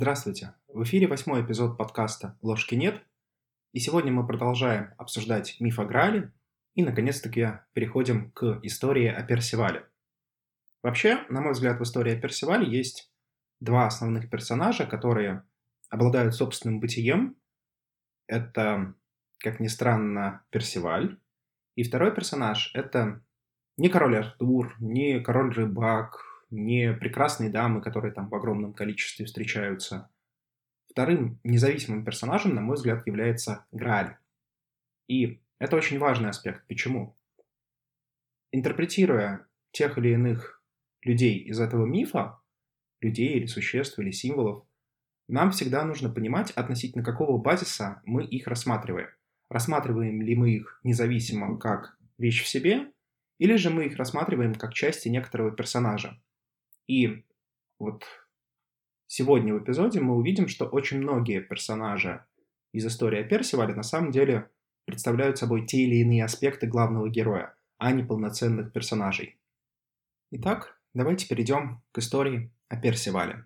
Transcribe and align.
Здравствуйте! 0.00 0.54
В 0.68 0.84
эфире 0.84 1.08
восьмой 1.08 1.44
эпизод 1.44 1.76
подкаста 1.76 2.38
«Ложки 2.40 2.76
нет», 2.76 3.02
и 3.72 3.80
сегодня 3.80 4.12
мы 4.12 4.24
продолжаем 4.24 4.94
обсуждать 4.96 5.56
миф 5.58 5.80
о 5.80 5.84
Граале 5.86 6.32
и, 6.74 6.84
наконец-таки, 6.84 7.58
переходим 7.72 8.30
к 8.30 8.60
истории 8.62 9.08
о 9.08 9.24
Персивале. 9.24 9.88
Вообще, 10.84 11.26
на 11.30 11.40
мой 11.40 11.50
взгляд, 11.50 11.80
в 11.80 11.82
истории 11.82 12.16
о 12.16 12.20
Персивале 12.20 12.70
есть 12.70 13.12
два 13.58 13.88
основных 13.88 14.30
персонажа, 14.30 14.86
которые 14.86 15.42
обладают 15.90 16.32
собственным 16.36 16.78
бытием. 16.78 17.36
Это, 18.28 18.94
как 19.40 19.58
ни 19.58 19.66
странно, 19.66 20.44
Персиваль. 20.50 21.18
И 21.74 21.82
второй 21.82 22.14
персонаж— 22.14 22.70
это 22.74 23.20
не 23.76 23.88
король 23.88 24.16
Артур, 24.16 24.76
не 24.78 25.18
король 25.18 25.52
Рыбак, 25.52 26.27
не 26.50 26.92
прекрасные 26.92 27.50
дамы, 27.50 27.80
которые 27.80 28.12
там 28.12 28.28
в 28.28 28.34
огромном 28.34 28.72
количестве 28.72 29.26
встречаются. 29.26 30.10
Вторым 30.90 31.38
независимым 31.44 32.04
персонажем, 32.04 32.54
на 32.54 32.60
мой 32.60 32.76
взгляд, 32.76 33.06
является 33.06 33.66
Грааль. 33.70 34.16
И 35.06 35.40
это 35.58 35.76
очень 35.76 35.98
важный 35.98 36.30
аспект. 36.30 36.66
Почему? 36.66 37.16
Интерпретируя 38.50 39.46
тех 39.72 39.98
или 39.98 40.10
иных 40.10 40.62
людей 41.02 41.38
из 41.38 41.60
этого 41.60 41.86
мифа, 41.86 42.40
людей 43.00 43.34
или 43.34 43.46
существ 43.46 43.98
или 43.98 44.10
символов, 44.10 44.64
нам 45.28 45.50
всегда 45.50 45.84
нужно 45.84 46.08
понимать, 46.08 46.50
относительно 46.52 47.04
какого 47.04 47.38
базиса 47.38 48.00
мы 48.04 48.24
их 48.24 48.46
рассматриваем. 48.46 49.08
Рассматриваем 49.50 50.22
ли 50.22 50.34
мы 50.34 50.50
их 50.52 50.80
независимо 50.84 51.58
как 51.58 51.98
вещь 52.16 52.42
в 52.42 52.48
себе, 52.48 52.90
или 53.38 53.56
же 53.56 53.70
мы 53.70 53.86
их 53.86 53.96
рассматриваем 53.96 54.54
как 54.54 54.74
части 54.74 55.08
некоторого 55.08 55.52
персонажа. 55.52 56.20
И 56.88 57.22
вот 57.78 58.04
сегодня 59.06 59.54
в 59.54 59.62
эпизоде 59.62 60.00
мы 60.00 60.16
увидим, 60.16 60.48
что 60.48 60.66
очень 60.66 60.98
многие 60.98 61.40
персонажи 61.40 62.24
из 62.72 62.86
истории 62.86 63.20
о 63.20 63.24
Персивале 63.24 63.74
на 63.74 63.82
самом 63.82 64.10
деле 64.10 64.50
представляют 64.86 65.38
собой 65.38 65.66
те 65.66 65.78
или 65.84 65.96
иные 65.96 66.24
аспекты 66.24 66.66
главного 66.66 67.08
героя, 67.08 67.54
а 67.76 67.92
не 67.92 68.02
полноценных 68.02 68.72
персонажей. 68.72 69.38
Итак, 70.30 70.80
давайте 70.94 71.28
перейдем 71.28 71.82
к 71.92 71.98
истории 71.98 72.50
о 72.68 72.76
Персивале. 72.76 73.44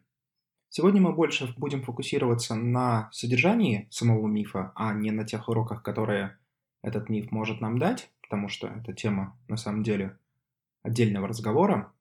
Сегодня 0.68 1.02
мы 1.02 1.12
больше 1.12 1.52
будем 1.58 1.82
фокусироваться 1.82 2.54
на 2.54 3.10
содержании 3.12 3.88
самого 3.90 4.26
мифа, 4.26 4.72
а 4.74 4.94
не 4.94 5.10
на 5.10 5.24
тех 5.24 5.48
уроках, 5.48 5.82
которые 5.82 6.38
этот 6.80 7.08
миф 7.08 7.30
может 7.30 7.60
нам 7.60 7.78
дать, 7.78 8.10
потому 8.22 8.48
что 8.48 8.68
это 8.68 8.92
тема 8.92 9.36
на 9.48 9.56
самом 9.56 9.82
деле 9.82 10.16
отдельного 10.82 11.28
разговора. 11.28 11.92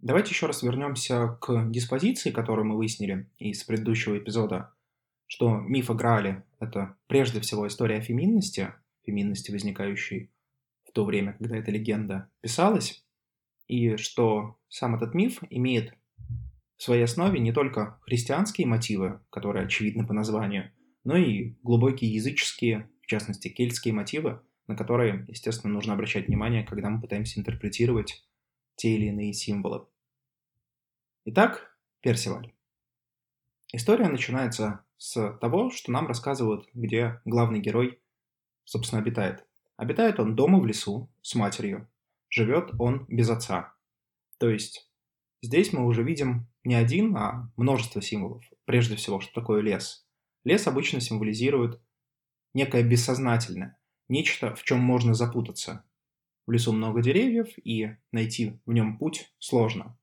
Давайте 0.00 0.30
еще 0.30 0.46
раз 0.46 0.62
вернемся 0.62 1.36
к 1.40 1.70
диспозиции, 1.70 2.30
которую 2.30 2.66
мы 2.66 2.76
выяснили 2.76 3.28
из 3.38 3.64
предыдущего 3.64 4.16
эпизода, 4.16 4.72
что 5.26 5.58
миф 5.58 5.90
о 5.90 5.94
Граале— 5.94 6.44
это 6.60 6.96
прежде 7.08 7.40
всего 7.40 7.66
история 7.66 7.96
о 7.96 8.00
феминности, 8.00 8.72
феминности, 9.04 9.50
возникающей 9.50 10.30
в 10.84 10.92
то 10.92 11.04
время, 11.04 11.32
когда 11.32 11.56
эта 11.56 11.72
легенда 11.72 12.30
писалась, 12.40 13.04
и 13.66 13.96
что 13.96 14.56
сам 14.68 14.94
этот 14.94 15.14
миф 15.14 15.40
имеет 15.50 15.92
в 16.76 16.82
своей 16.84 17.02
основе 17.02 17.40
не 17.40 17.52
только 17.52 17.98
христианские 18.02 18.68
мотивы, 18.68 19.20
которые 19.30 19.64
очевидны 19.64 20.06
по 20.06 20.14
названию, 20.14 20.70
но 21.02 21.16
и 21.16 21.56
глубокие 21.64 22.14
языческие, 22.14 22.88
в 23.02 23.06
частности, 23.06 23.48
кельтские 23.48 23.94
мотивы, 23.94 24.40
на 24.68 24.76
которые, 24.76 25.24
естественно, 25.26 25.72
нужно 25.72 25.94
обращать 25.94 26.28
внимание, 26.28 26.62
когда 26.62 26.88
мы 26.88 27.00
пытаемся 27.00 27.40
интерпретировать 27.40 28.24
те 28.78 28.94
или 28.94 29.06
иные 29.06 29.34
символы. 29.34 29.86
Итак, 31.24 31.76
Персиваль. 32.00 32.54
История 33.72 34.08
начинается 34.08 34.84
с 34.96 35.32
того, 35.40 35.70
что 35.70 35.90
нам 35.92 36.06
рассказывают, 36.06 36.68
где 36.72 37.20
главный 37.24 37.60
герой, 37.60 38.00
собственно, 38.64 39.02
обитает. 39.02 39.44
Обитает 39.76 40.20
он 40.20 40.36
дома 40.36 40.60
в 40.60 40.64
лесу 40.64 41.10
с 41.22 41.34
матерью. 41.34 41.88
Живет 42.30 42.70
он 42.78 43.04
без 43.08 43.28
отца. 43.28 43.74
То 44.38 44.48
есть 44.48 44.88
здесь 45.42 45.72
мы 45.72 45.84
уже 45.84 46.04
видим 46.04 46.46
не 46.62 46.76
один, 46.76 47.16
а 47.16 47.50
множество 47.56 48.00
символов. 48.00 48.44
Прежде 48.64 48.94
всего, 48.94 49.20
что 49.20 49.32
такое 49.34 49.60
лес. 49.60 50.06
Лес 50.44 50.66
обычно 50.68 51.00
символизирует 51.00 51.80
некое 52.54 52.84
бессознательное, 52.84 53.76
нечто, 54.08 54.54
в 54.54 54.62
чем 54.62 54.78
можно 54.78 55.14
запутаться. 55.14 55.84
В 56.48 56.50
лесу 56.50 56.72
много 56.72 57.02
деревьев, 57.02 57.48
и 57.62 57.90
найти 58.10 58.58
в 58.64 58.72
нем 58.72 58.96
путь 58.96 59.30
сложно. 59.38 59.98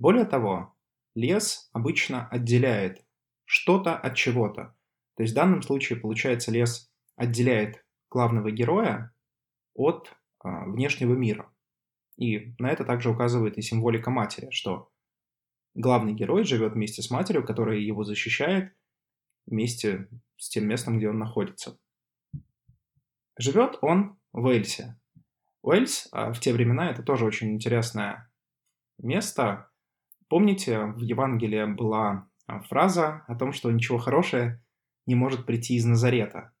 Более 0.00 0.24
того, 0.24 0.74
лес 1.14 1.70
обычно 1.72 2.26
отделяет 2.26 3.06
что-то 3.44 3.96
от 3.96 4.16
чего-то. 4.16 4.76
То 5.14 5.22
есть 5.22 5.32
в 5.32 5.36
данном 5.36 5.62
случае, 5.62 6.00
получается, 6.00 6.50
лес 6.50 6.92
отделяет 7.14 7.86
главного 8.10 8.50
героя 8.50 9.14
от 9.74 10.12
а, 10.40 10.64
внешнего 10.64 11.14
мира. 11.14 11.54
И 12.16 12.56
на 12.58 12.68
это 12.72 12.84
также 12.84 13.08
указывает 13.08 13.56
и 13.56 13.62
символика 13.62 14.10
матери, 14.10 14.50
что 14.50 14.90
главный 15.74 16.14
герой 16.14 16.42
живет 16.42 16.72
вместе 16.72 17.00
с 17.00 17.10
матерью, 17.10 17.46
которая 17.46 17.78
его 17.78 18.02
защищает 18.02 18.74
вместе 19.46 20.08
с 20.36 20.48
тем 20.48 20.66
местом, 20.66 20.98
где 20.98 21.08
он 21.10 21.18
находится. 21.20 21.78
Живет 23.38 23.78
он 23.82 24.18
в 24.32 24.48
Эльсе. 24.48 24.98
Уэльс 25.66 26.08
а 26.12 26.32
в 26.32 26.38
те 26.38 26.52
времена 26.52 26.90
это 26.90 27.02
тоже 27.02 27.24
очень 27.24 27.52
интересное 27.52 28.30
место. 28.98 29.68
Помните, 30.28 30.86
в 30.86 31.00
Евангелии 31.00 31.64
была 31.64 32.28
а, 32.46 32.60
фраза 32.60 33.24
о 33.26 33.34
том, 33.34 33.52
что 33.52 33.72
ничего 33.72 33.98
хорошего 33.98 34.62
не 35.06 35.16
может 35.16 35.44
прийти 35.44 35.74
из 35.74 35.84
Назарета. 35.84 36.52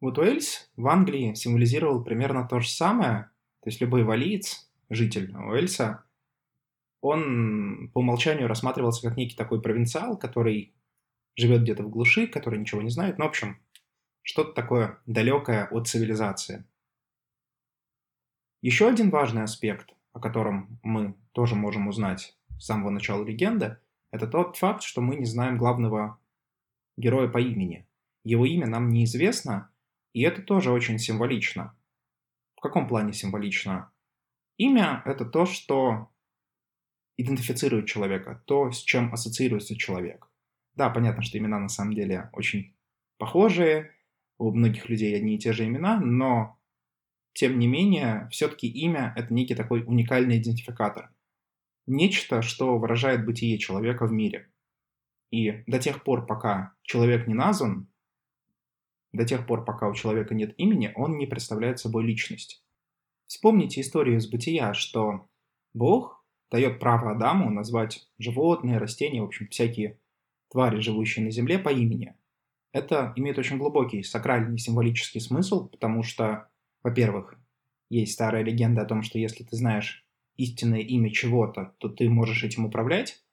Вот 0.00 0.18
Уэльс 0.18 0.70
в 0.76 0.86
Англии 0.88 1.32
символизировал 1.32 2.04
примерно 2.04 2.46
то 2.46 2.60
же 2.60 2.68
самое, 2.68 3.30
то 3.62 3.70
есть 3.70 3.80
любой 3.80 4.04
валиец, 4.04 4.70
житель 4.90 5.34
Уэльса, 5.34 6.04
он 7.00 7.90
по 7.94 8.00
умолчанию 8.00 8.46
рассматривался 8.46 9.08
как 9.08 9.16
некий 9.16 9.36
такой 9.36 9.62
провинциал, 9.62 10.18
который 10.18 10.74
живет 11.34 11.62
где-то 11.62 11.82
в 11.82 11.88
глуши, 11.90 12.26
который 12.26 12.58
ничего 12.58 12.82
не 12.82 12.90
знает. 12.90 13.18
Ну, 13.18 13.24
в 13.24 13.28
общем, 13.28 13.58
что-то 14.20 14.52
такое 14.52 15.00
далекое 15.06 15.66
от 15.70 15.88
цивилизации. 15.88 16.66
Еще 18.60 18.88
один 18.88 19.10
важный 19.10 19.42
аспект, 19.42 19.94
о 20.12 20.20
котором 20.20 20.80
мы 20.82 21.14
тоже 21.32 21.54
можем 21.54 21.86
узнать 21.86 22.36
с 22.58 22.66
самого 22.66 22.90
начала 22.90 23.24
легенды, 23.24 23.78
это 24.10 24.26
тот 24.26 24.56
факт, 24.56 24.82
что 24.82 25.00
мы 25.00 25.16
не 25.16 25.26
знаем 25.26 25.58
главного 25.58 26.18
героя 26.96 27.28
по 27.28 27.38
имени. 27.38 27.86
Его 28.24 28.46
имя 28.46 28.66
нам 28.66 28.88
неизвестно, 28.88 29.70
и 30.12 30.22
это 30.22 30.42
тоже 30.42 30.72
очень 30.72 30.98
символично. 30.98 31.76
В 32.56 32.60
каком 32.60 32.88
плане 32.88 33.12
символично? 33.12 33.92
Имя— 34.56 35.02
это 35.04 35.24
то, 35.24 35.46
что 35.46 36.10
идентифицирует 37.16 37.86
человека, 37.86 38.42
то, 38.46 38.72
с 38.72 38.82
чем 38.82 39.12
ассоциируется 39.12 39.76
человек. 39.76 40.28
Да, 40.74 40.90
понятно, 40.90 41.22
что 41.22 41.38
имена 41.38 41.60
на 41.60 41.68
самом 41.68 41.92
деле 41.92 42.28
очень 42.32 42.74
похожие, 43.18 43.94
у 44.38 44.52
многих 44.52 44.88
людей 44.88 45.16
одни 45.16 45.36
и 45.36 45.38
те 45.38 45.52
же 45.52 45.64
имена, 45.64 46.00
но 46.00 46.57
тем 47.38 47.60
не 47.60 47.68
менее, 47.68 48.26
все-таки 48.32 48.66
имя— 48.66 49.12
это 49.16 49.32
некий 49.32 49.54
такой 49.54 49.84
уникальный 49.84 50.38
идентификатор. 50.38 51.12
Нечто, 51.86 52.42
что 52.42 52.76
выражает 52.78 53.24
бытие 53.24 53.58
человека 53.58 54.06
в 54.06 54.12
мире. 54.12 54.50
И 55.30 55.62
до 55.68 55.78
тех 55.78 56.02
пор, 56.02 56.26
пока 56.26 56.74
человек 56.82 57.28
не 57.28 57.34
назван, 57.34 57.86
до 59.12 59.24
тех 59.24 59.46
пор, 59.46 59.64
пока 59.64 59.88
у 59.88 59.94
человека 59.94 60.34
нет 60.34 60.52
имени, 60.58 60.92
он 60.96 61.16
не 61.16 61.26
представляет 61.28 61.78
собой 61.78 62.04
личность. 62.04 62.64
Вспомните 63.28 63.82
историю 63.82 64.16
из 64.16 64.28
бытия, 64.28 64.74
что 64.74 65.28
Бог 65.74 66.24
дает 66.50 66.80
право 66.80 67.12
Адаму 67.12 67.50
назвать 67.50 68.08
животные, 68.18 68.78
растения, 68.78 69.22
в 69.22 69.26
общем, 69.26 69.46
всякие 69.46 70.00
твари, 70.50 70.80
живущие 70.80 71.24
на 71.24 71.30
земле, 71.30 71.60
по 71.60 71.68
имени. 71.68 72.16
Это 72.72 73.12
имеет 73.14 73.38
очень 73.38 73.58
глубокий 73.58 74.02
сакральный 74.02 74.58
символический 74.58 75.20
смысл, 75.20 75.68
потому 75.68 76.02
что 76.02 76.47
во-первых, 76.82 77.34
есть 77.90 78.12
старая 78.12 78.42
легенда 78.42 78.82
о 78.82 78.86
том, 78.86 79.02
что 79.02 79.18
если 79.18 79.44
ты 79.44 79.56
знаешь 79.56 80.06
истинное 80.36 80.80
имя 80.80 81.10
чего-то, 81.10 81.74
то 81.78 81.88
ты 81.88 82.08
можешь 82.08 82.44
этим 82.44 82.64
управлять. 82.66 83.24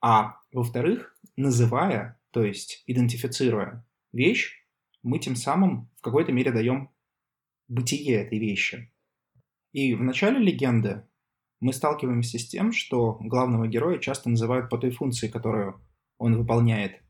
А 0.00 0.40
во-вторых, 0.52 1.16
называя, 1.36 2.20
то 2.30 2.44
есть 2.44 2.82
идентифицируя 2.86 3.86
вещь, 4.12 4.66
мы 5.02 5.18
тем 5.18 5.36
самым 5.36 5.90
в 5.96 6.00
какой-то 6.02 6.32
мере 6.32 6.50
даем 6.52 6.90
бытие 7.68 8.14
этой 8.16 8.38
вещи. 8.38 8.92
И 9.72 9.94
в 9.94 10.02
начале 10.02 10.38
легенды 10.38 11.06
мы 11.60 11.72
сталкиваемся 11.72 12.38
с 12.38 12.46
тем, 12.46 12.72
что 12.72 13.18
главного 13.20 13.66
героя 13.66 13.98
часто 13.98 14.28
называют 14.28 14.68
по 14.68 14.78
той 14.78 14.90
функции, 14.90 15.28
которую 15.28 15.80
он 16.18 16.36
выполняет. 16.36 17.02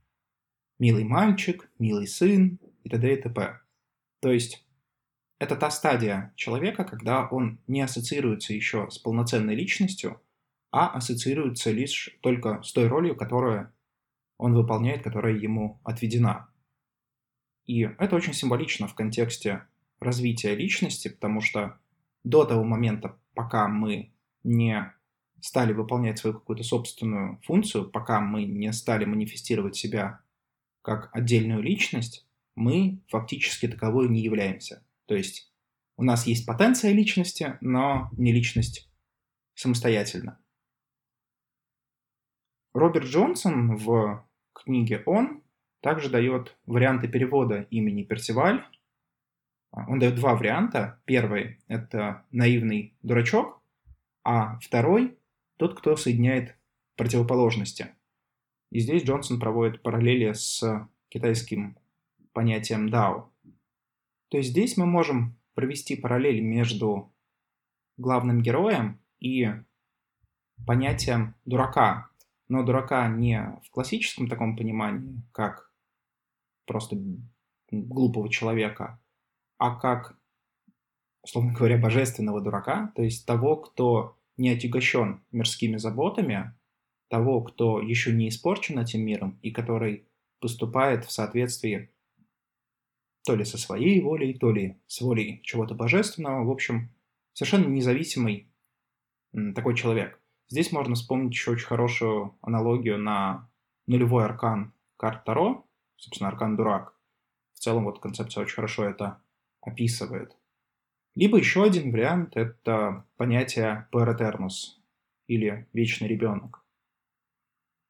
Милый 0.79 1.05
мальчик, 1.05 1.71
милый 1.79 2.07
сын 2.07 2.59
и 2.83 2.89
т.д. 2.89 3.15
и 3.15 3.23
т.п. 3.23 3.61
То 4.21 4.31
есть 4.31 4.66
это 5.39 5.57
та 5.57 5.71
стадия 5.71 6.33
человека, 6.37 6.85
когда 6.85 7.27
он 7.27 7.61
не 7.67 7.83
ассоциируется 7.83 8.55
еще 8.55 8.89
с 8.91 8.99
полноценной 8.99 9.55
личностью, 9.55 10.21
а 10.71 10.89
ассоциируется 10.89 11.71
лишь 11.71 12.17
только 12.23 12.63
с 12.63 12.73
той 12.73 12.89
ролью, 12.89 13.17
которую 13.17 13.73
он 14.39 14.55
выполняет, 14.55 15.03
которая 15.03 15.35
ему 15.35 15.81
отведена. 15.85 16.49
И 17.67 17.83
это 17.83 18.17
очень 18.17 18.35
символично 18.35 18.87
в 18.87 18.95
контексте 18.95 19.67
развития 20.01 20.55
личности, 20.55 21.09
потому 21.09 21.41
что 21.41 21.79
до 22.25 22.45
того 22.45 22.65
момента, 22.65 23.19
пока 23.35 23.69
мы 23.69 24.13
не 24.45 24.93
стали 25.41 25.73
выполнять 25.73 26.19
свою 26.19 26.39
какую-то 26.39 26.63
собственную 26.63 27.41
функцию, 27.45 27.91
пока 27.91 28.21
мы 28.21 28.45
не 28.45 28.73
стали 28.73 29.05
манифестировать 29.05 29.77
себя 29.77 30.21
как 30.83 31.11
отдельную 31.15 31.63
личность, 31.63 32.27
мы 32.55 33.01
фактически 33.09 33.69
таковой 33.69 34.09
не 34.09 34.21
являемся. 34.21 34.86
То 35.07 35.15
есть 35.15 35.53
у 35.97 36.03
нас 36.03 36.27
есть 36.27 36.47
потенция 36.47 36.93
личности, 36.93 37.57
но 37.61 38.11
не 38.13 38.33
личность 38.33 38.91
самостоятельно. 39.55 40.39
Роберт 42.75 43.07
Джонсон 43.07 43.77
в 43.77 44.29
книге 44.53 45.03
«Он» 45.07 45.43
также 45.81 46.11
дает 46.11 46.57
варианты 46.67 47.09
перевода 47.09 47.63
имени 47.71 48.03
Персиваль. 48.03 48.67
Он 49.71 49.99
дает 49.99 50.17
два 50.17 50.35
варианта. 50.35 51.01
Первый– 51.07 51.59
это 51.69 52.27
наивный 52.31 52.95
дурачок, 53.03 53.63
а 54.25 54.59
второй– 54.59 55.17
тот, 55.57 55.79
кто 55.79 55.97
соединяет 55.97 56.57
противоположности. 56.97 57.95
И 58.71 58.81
здесь 58.81 59.05
Джонсон 59.05 59.41
проводит 59.41 59.83
параллели 59.83 60.33
с 60.33 60.89
китайским 61.09 61.79
понятием 62.33 62.91
дао. 62.91 63.33
То 64.29 64.39
есть 64.39 64.51
здесь 64.51 64.77
мы 64.77 64.87
можем 64.87 65.39
провести 65.55 65.97
параллель 65.97 66.41
между 66.41 67.13
главным 67.97 68.43
героем 68.43 69.01
и 69.19 69.51
понятием 70.67 71.35
дурака. 71.45 72.11
Но 72.49 72.63
дурака 72.63 73.09
не 73.09 73.59
в 73.65 73.71
классическом 73.71 74.29
таком 74.29 74.57
понимании, 74.57 75.23
как 75.33 75.73
просто 76.67 76.97
глупого 77.71 78.29
человека, 78.29 79.01
а 79.59 79.75
как, 79.75 80.19
условно 81.23 81.53
говоря, 81.53 81.79
божественного 81.79 82.41
дурака, 82.41 82.93
то 82.95 83.03
есть 83.03 83.27
того, 83.27 83.57
кто 83.57 84.17
не 84.37 84.51
отягощен 84.51 85.25
мирскими 85.33 85.77
заботами, 85.77 86.55
того, 87.09 87.43
кто 87.43 87.81
еще 87.81 88.13
не 88.13 88.29
испорчен 88.29 88.79
этим 88.79 89.03
миром 89.03 89.39
и 89.43 89.51
который 89.51 90.09
поступает 90.41 91.05
в 91.05 91.11
соответствии 91.11 91.91
то 93.27 93.35
ли 93.35 93.45
со 93.45 93.59
своей 93.59 94.01
волей, 94.01 94.35
то 94.35 94.53
ли 94.53 94.77
с 94.87 95.01
волей 95.01 95.41
чего-то 95.43 95.75
божественного. 95.75 96.45
В 96.45 96.51
общем, 96.51 96.91
совершенно 97.33 97.67
независимый 97.67 98.49
такой 99.55 99.75
человек. 99.75 100.21
Здесь 100.49 100.71
можно 100.71 100.95
вспомнить 100.95 101.33
еще 101.33 101.51
очень 101.51 101.67
хорошую 101.67 102.39
аналогию 102.41 102.99
на 102.99 103.51
нулевой 103.89 104.25
аркан 104.25 104.73
карт 104.97 105.25
Таро, 105.25 105.67
собственно, 105.97 106.31
аркан 106.31 106.57
Дурак. 106.57 106.95
В 107.53 107.59
целом 107.59 107.85
вот 107.85 107.99
концепция 107.99 108.43
очень 108.43 108.55
хорошо 108.55 108.85
это 108.85 109.21
описывает. 109.61 110.37
Либо 111.17 111.39
еще 111.39 111.65
один 111.65 111.91
вариант– 111.91 112.33
это 112.37 113.05
понятие 113.17 113.89
per 113.91 114.51
или 115.27 115.67
вечный 115.73 116.07
ребенок. 116.07 116.65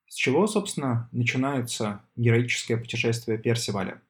С 0.06 0.14
чего, 0.14 0.46
собственно, 0.46 1.10
начинается 1.12 2.02
героическое 2.14 2.78
путешествие 2.78 3.36
Персиваля? 3.36 4.00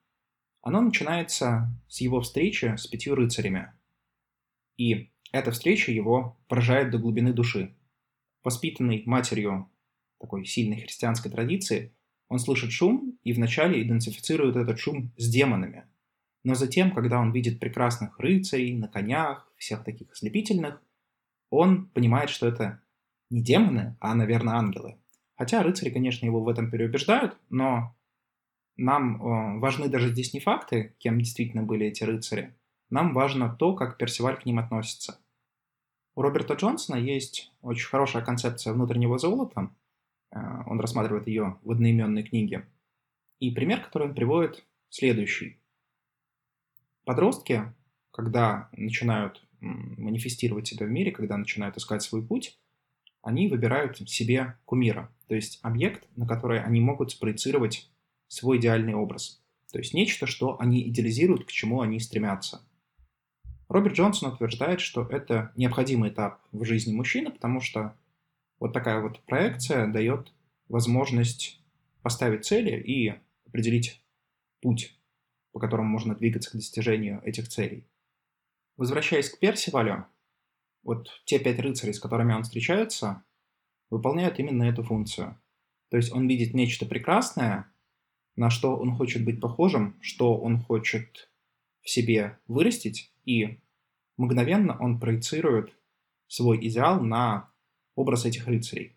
Оно 0.67 0.81
начинается 0.81 1.73
с 1.87 2.01
его 2.01 2.21
встречи 2.21 2.75
с 2.77 2.89
пятью 2.89 3.15
рыцарями. 3.15 3.73
И 4.77 5.13
эта 5.31 5.53
встреча 5.53 5.93
его 5.93 6.41
поражает 6.49 6.91
до 6.91 6.99
глубины 6.99 7.33
души. 7.33 7.77
Воспитанный 8.43 9.05
матерью 9.07 9.71
такой 10.19 10.45
сильной 10.45 10.81
христианской 10.81 11.31
традиции, 11.31 11.95
он 12.27 12.41
слышит 12.41 12.73
шум 12.73 13.17
и 13.23 13.33
вначале 13.33 13.81
идентифицирует 13.81 14.57
этот 14.57 14.81
шум 14.81 15.13
с 15.17 15.29
демонами. 15.31 15.85
Но 16.43 16.57
затем, 16.57 16.91
когда 16.91 17.21
он 17.21 17.31
видит 17.31 17.61
прекрасных 17.61 18.19
рыцарей 18.19 18.77
на 18.77 18.89
конях, 18.89 19.49
всех 19.57 19.85
таких 19.85 20.11
ослепительных, 20.11 20.83
он 21.49 21.87
понимает, 21.91 22.29
что 22.29 22.49
это 22.49 22.83
не 23.31 23.41
демоны, 23.41 23.97
а, 24.01 24.17
наверное, 24.17 24.55
ангелы. 24.55 24.99
Хотя 25.37 25.63
рыцари, 25.63 25.91
конечно, 25.91 26.27
его 26.27 26.43
в 26.43 26.49
этом 26.49 26.73
переубеждают, 26.73 27.37
но 27.51 27.96
нам 28.77 29.17
э, 29.17 29.59
важны 29.59 29.89
даже 29.89 30.11
здесь 30.11 30.35
не 30.35 30.41
факты, 30.41 30.95
кем 30.99 31.19
действительно 31.19 31.63
были 31.63 31.87
эти 31.87 32.05
рыцари. 32.05 32.55
Нам 32.91 33.15
важно 33.15 33.55
то, 33.55 33.75
как 33.75 33.99
Персиваль 33.99 34.37
к 34.37 34.47
ним 34.47 34.59
относится. 34.59 35.19
У 36.15 36.23
Роберта 36.23 36.55
Джонсона 36.55 36.97
есть 36.97 37.53
очень 37.63 37.89
хорошая 37.89 38.25
концепция 38.25 38.73
внутреннего 38.73 39.19
золота. 39.19 39.71
Э, 40.31 40.63
он 40.67 40.81
рассматривает 40.81 41.27
ее 41.27 41.59
в 41.63 41.71
одноименной 41.71 42.23
книге. 42.23 42.67
И 43.39 43.51
пример, 43.51 43.83
который 43.83 44.09
он 44.09 44.15
приводит, 44.15 44.67
следующий. 44.89 45.59
Подростки, 47.05 47.75
когда 48.11 48.69
начинают 48.73 49.47
манифестировать 49.61 50.67
себя 50.67 50.87
в 50.87 50.91
мире, 50.91 51.13
когда 51.13 51.37
начинают 51.37 51.77
искать 51.77 52.03
свой 52.03 52.25
путь, 52.25 52.59
они 53.23 53.49
выбирают 53.49 53.97
себе 54.09 54.57
кумира, 54.65 55.13
то 55.27 55.35
есть 55.35 55.59
объект, 55.63 56.07
на 56.17 56.27
который 56.27 56.63
они 56.63 56.81
могут 56.81 57.11
спроецировать 57.11 57.91
свой 58.29 58.59
идеальный 58.59 58.95
образ. 58.95 59.43
То 59.73 59.79
есть 59.79 59.95
нечто, 59.95 60.27
что 60.27 60.61
они 60.61 60.89
идеализируют, 60.89 61.45
к 61.45 61.51
чему 61.51 61.81
они 61.81 61.99
стремятся. 62.01 62.63
Роберт 63.69 63.97
Джонсон 63.97 64.33
утверждает, 64.33 64.81
что 64.81 65.03
это 65.03 65.53
необходимый 65.57 66.11
этап 66.11 66.41
в 66.53 66.65
жизни 66.65 66.93
мужчины, 66.95 67.31
потому 67.31 67.61
что 67.61 67.97
вот 68.61 68.73
такая 68.73 69.01
вот 69.01 69.21
проекция 69.27 69.87
дает 69.87 70.33
возможность 70.69 71.61
поставить 72.03 72.45
цели 72.45 72.81
и 72.81 73.15
определить 73.47 74.01
путь, 74.61 74.97
по 75.53 75.59
которому 75.59 75.89
можно 75.89 76.15
двигаться 76.15 76.51
к 76.51 76.55
достижению 76.55 77.21
этих 77.25 77.49
целей. 77.49 77.87
Возвращаясь 78.77 79.31
к 79.31 79.39
Персивалю, 79.39 80.07
вот 80.83 81.09
те 81.25 81.39
пять 81.39 81.59
рыцарей, 81.59 81.95
с 81.95 82.01
которыми 82.01 82.35
он 82.35 82.45
встречается, 82.45 83.25
выполняют 83.91 84.39
именно 84.39 84.65
эту 84.65 84.83
функцию. 84.83 85.41
То 85.89 85.97
есть 85.97 86.13
он 86.13 86.29
видит 86.29 86.55
нечто 86.55 86.87
прекрасное, 86.87 87.73
на 88.37 88.51
что 88.51 88.77
он 88.77 88.95
хочет 88.97 89.25
быть 89.25 89.41
похожим, 89.41 89.97
что 90.01 90.37
он 90.39 90.61
хочет 90.61 91.31
в 91.83 91.91
себе 91.91 92.39
вырастить, 92.47 93.13
и 93.25 93.59
мгновенно 94.17 94.77
он 94.79 95.01
проецирует 95.01 95.75
свой 96.29 96.65
идеал 96.67 97.03
на 97.03 97.51
образ 97.95 98.27
этих 98.27 98.47
рыцарей. 98.47 98.97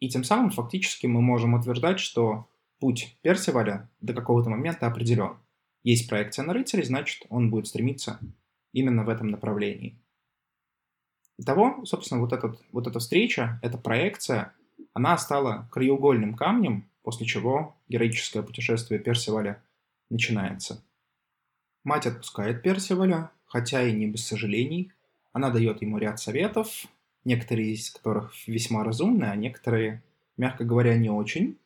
И 0.00 0.08
тем 0.08 0.24
самым 0.24 0.50
фактически 0.50 1.06
мы 1.06 1.20
можем 1.20 1.54
утверждать, 1.54 1.98
что 1.98 2.48
путь 2.78 3.18
Персиваля 3.22 3.90
до 4.00 4.14
какого-то 4.14 4.48
момента 4.48 4.86
определен. 4.86 5.36
Есть 5.82 6.08
проекция 6.08 6.44
на 6.44 6.52
рыцарей, 6.52 6.84
значит, 6.84 7.26
он 7.28 7.50
будет 7.50 7.66
стремиться 7.66 8.20
именно 8.72 9.04
в 9.04 9.08
этом 9.08 9.28
направлении. 9.28 10.00
Итого, 11.38 11.84
собственно, 11.84 12.20
вот, 12.20 12.32
этот, 12.32 12.60
вот 12.72 12.86
эта 12.86 12.98
встреча, 12.98 13.58
эта 13.62 13.78
проекция, 13.78 14.54
она 14.92 15.16
стала 15.18 15.68
краеугольным 15.72 16.34
камнем 16.34 16.90
после 17.02 17.26
чего 17.26 17.77
героическое 17.88 18.42
путешествие 18.42 19.00
Персиваля 19.00 19.62
начинается. 20.10 20.82
Мать 21.84 22.06
отпускает 22.06 22.62
Персиваля, 22.62 23.30
хотя 23.46 23.82
и 23.82 23.92
не 23.92 24.06
без 24.06 24.26
сожалений. 24.26 24.92
Она 25.32 25.50
дает 25.50 25.82
ему 25.82 25.98
ряд 25.98 26.20
советов, 26.20 26.86
некоторые 27.24 27.72
из 27.72 27.90
которых 27.90 28.46
весьма 28.46 28.84
разумные, 28.84 29.30
а 29.30 29.36
некоторые, 29.36 30.02
мягко 30.36 30.64
говоря, 30.64 30.96
не 30.96 31.10
очень. 31.10 31.58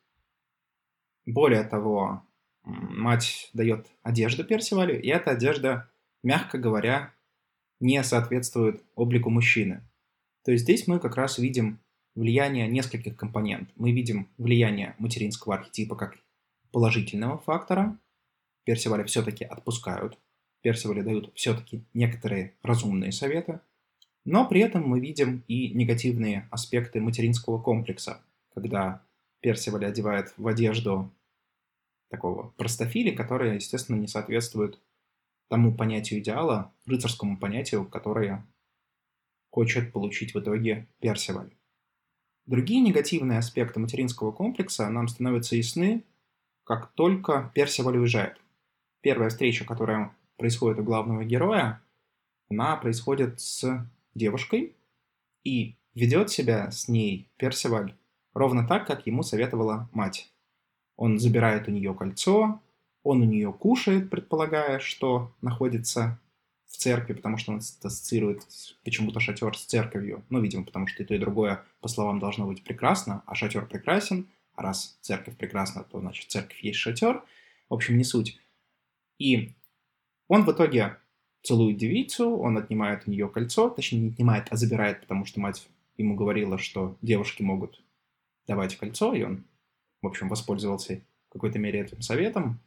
Более 1.26 1.64
того, 1.64 2.22
мать 2.64 3.50
дает 3.52 3.86
одежду 4.02 4.44
Персивалю, 4.44 5.00
и 5.00 5.08
эта 5.08 5.32
одежда, 5.32 5.88
мягко 6.22 6.58
говоря, 6.58 7.12
не 7.80 8.02
соответствует 8.04 8.82
облику 8.94 9.30
мужчины. 9.30 9.82
То 10.44 10.52
есть 10.52 10.64
здесь 10.64 10.86
мы 10.86 10.98
как 10.98 11.16
раз 11.16 11.38
видим 11.38 11.80
влияние 12.14 12.68
нескольких 12.68 13.16
компонентов. 13.16 13.74
Мы 13.76 13.92
видим 13.92 14.28
влияние 14.38 14.94
материнского 14.98 15.54
архетипа 15.56 15.96
как 15.96 16.16
положительного 16.70 17.38
фактора. 17.38 17.98
Персивали 18.64 19.04
все-таки 19.04 19.44
отпускают. 19.44 20.18
Персивали 20.62 21.02
дают 21.02 21.32
все-таки 21.34 21.84
некоторые 21.94 22.54
разумные 22.62 23.12
советы. 23.12 23.60
Но 24.24 24.46
при 24.48 24.60
этом 24.60 24.88
мы 24.88 25.00
видим 25.00 25.44
и 25.48 25.70
негативные 25.70 26.46
аспекты 26.50 27.00
материнского 27.00 27.60
комплекса, 27.60 28.22
когда 28.54 29.02
Персивали 29.40 29.84
одевает 29.84 30.32
в 30.36 30.46
одежду 30.46 31.12
такого 32.08 32.50
простофиля, 32.50 33.16
которая, 33.16 33.54
естественно, 33.54 33.96
не 33.96 34.06
соответствует 34.06 34.78
тому 35.48 35.74
понятию 35.74 36.20
идеала, 36.20 36.72
рыцарскому 36.86 37.36
понятию, 37.36 37.84
которое 37.84 38.46
хочет 39.50 39.92
получить 39.92 40.34
в 40.34 40.40
итоге 40.40 40.86
Персиваль. 41.00 41.52
Другие 42.46 42.80
негативные 42.80 43.38
аспекты 43.38 43.78
материнского 43.80 44.32
комплекса 44.32 44.88
нам 44.88 45.08
становятся 45.08 45.56
ясны, 45.56 46.04
как 46.64 46.92
только 46.92 47.50
Персиваль 47.54 47.98
уезжает. 47.98 48.40
Первая 49.00 49.30
встреча, 49.30 49.64
которая 49.64 50.14
происходит 50.36 50.80
у 50.80 50.84
главного 50.84 51.24
героя, 51.24 51.82
она 52.50 52.76
происходит 52.76 53.40
с 53.40 53.86
девушкой, 54.14 54.76
и 55.44 55.76
ведет 55.94 56.30
себя 56.30 56.70
с 56.70 56.88
ней 56.88 57.30
Персиваль 57.36 57.94
ровно 58.34 58.66
так, 58.66 58.86
как 58.86 59.06
ему 59.06 59.22
советовала 59.22 59.88
мать. 59.92 60.32
Он 60.96 61.18
забирает 61.18 61.68
у 61.68 61.70
нее 61.70 61.94
кольцо, 61.94 62.60
он 63.02 63.22
у 63.22 63.24
нее 63.24 63.52
кушает, 63.52 64.10
предполагая, 64.10 64.78
что 64.78 65.32
находится 65.40 66.20
в 66.72 66.78
церкви, 66.78 67.12
потому 67.12 67.36
что 67.36 67.52
он 67.52 67.58
ассоциирует 67.58 68.42
почему-то 68.82 69.20
шатер 69.20 69.56
с 69.56 69.64
церковью. 69.64 70.24
Ну, 70.30 70.40
видимо, 70.40 70.64
потому 70.64 70.86
что 70.86 71.02
и 71.02 71.06
то, 71.06 71.14
и 71.14 71.18
другое, 71.18 71.62
по 71.80 71.88
словам, 71.88 72.18
должно 72.18 72.46
быть 72.46 72.64
прекрасно, 72.64 73.22
а 73.26 73.34
шатер 73.34 73.66
прекрасен. 73.66 74.26
А 74.54 74.62
раз 74.62 74.98
церковь 75.02 75.36
прекрасна, 75.36 75.84
то 75.84 76.00
значит 76.00 76.30
церковь 76.30 76.60
есть 76.62 76.78
шатер. 76.78 77.22
В 77.68 77.74
общем, 77.74 77.96
не 77.96 78.04
суть. 78.04 78.38
И 79.18 79.52
он 80.28 80.44
в 80.44 80.52
итоге 80.52 80.96
целует 81.42 81.76
девицу, 81.76 82.36
он 82.36 82.56
отнимает 82.56 83.02
у 83.06 83.10
нее 83.10 83.28
кольцо, 83.28 83.68
точнее 83.68 84.00
не 84.00 84.08
отнимает, 84.08 84.48
а 84.50 84.56
забирает, 84.56 85.00
потому 85.00 85.24
что 85.24 85.40
мать 85.40 85.68
ему 85.98 86.14
говорила, 86.14 86.58
что 86.58 86.96
девушки 87.02 87.42
могут 87.42 87.82
давать 88.46 88.76
кольцо, 88.76 89.14
и 89.14 89.22
он, 89.22 89.44
в 90.00 90.06
общем, 90.06 90.28
воспользовался 90.28 91.02
в 91.28 91.32
какой-то 91.32 91.58
мере 91.58 91.80
этим 91.80 92.00
советом. 92.00 92.60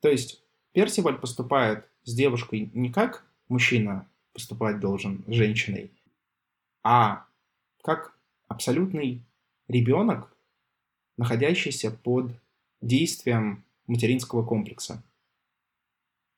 То 0.00 0.08
есть 0.08 0.42
Персиваль 0.72 1.18
поступает 1.18 1.88
с 2.04 2.14
девушкой 2.14 2.70
не 2.74 2.90
как 2.90 3.24
мужчина 3.48 4.08
поступать 4.32 4.80
должен 4.80 5.24
с 5.26 5.32
женщиной, 5.32 5.90
а 6.82 7.26
как 7.82 8.16
абсолютный 8.48 9.22
ребенок, 9.68 10.34
находящийся 11.16 11.90
под 11.90 12.32
действием 12.80 13.64
материнского 13.86 14.44
комплекса. 14.44 15.02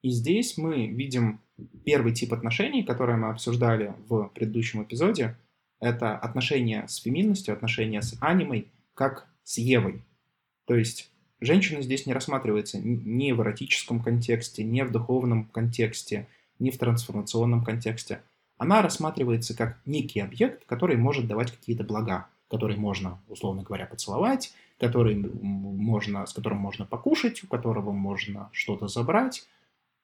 И 0.02 0.10
здесь 0.10 0.58
мы 0.58 0.86
видим 0.86 1.40
первый 1.84 2.12
тип 2.12 2.32
отношений, 2.32 2.82
который 2.82 3.16
мы 3.16 3.28
обсуждали 3.28 3.94
в 4.08 4.28
предыдущем 4.34 4.82
эпизоде. 4.82 5.36
Это 5.80 6.16
отношения 6.16 6.86
с 6.88 6.96
феминностью, 6.96 7.54
отношения 7.54 8.02
с 8.02 8.16
анимой, 8.20 8.68
как 8.94 9.28
с 9.44 9.58
Евой. 9.58 10.02
То 10.66 10.74
есть 10.74 11.10
женщина 11.44 11.82
здесь 11.82 12.06
не 12.06 12.12
рассматривается 12.12 12.78
ни 12.78 13.32
в 13.32 13.40
эротическом 13.40 14.02
контексте, 14.02 14.64
ни 14.64 14.82
в 14.82 14.90
духовном 14.90 15.46
контексте, 15.46 16.28
ни 16.58 16.70
в 16.70 16.78
трансформационном 16.78 17.64
контексте. 17.64 18.22
Она 18.58 18.82
рассматривается 18.82 19.56
как 19.56 19.80
некий 19.84 20.20
объект, 20.20 20.64
который 20.66 20.96
может 20.96 21.26
давать 21.26 21.50
какие-то 21.50 21.84
блага, 21.84 22.28
который 22.48 22.76
можно, 22.76 23.20
условно 23.28 23.62
говоря, 23.62 23.86
поцеловать, 23.86 24.52
который 24.78 25.16
можно, 25.16 26.26
с 26.26 26.32
которым 26.32 26.58
можно 26.58 26.84
покушать, 26.84 27.42
у 27.42 27.46
которого 27.46 27.90
можно 27.92 28.50
что-то 28.52 28.88
забрать. 28.88 29.46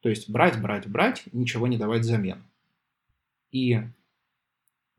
То 0.01 0.09
есть 0.09 0.31
брать, 0.31 0.61
брать, 0.61 0.89
брать, 0.89 1.25
ничего 1.33 1.67
не 1.67 1.77
давать 1.77 2.01
взамен. 2.01 2.43
И 3.53 3.81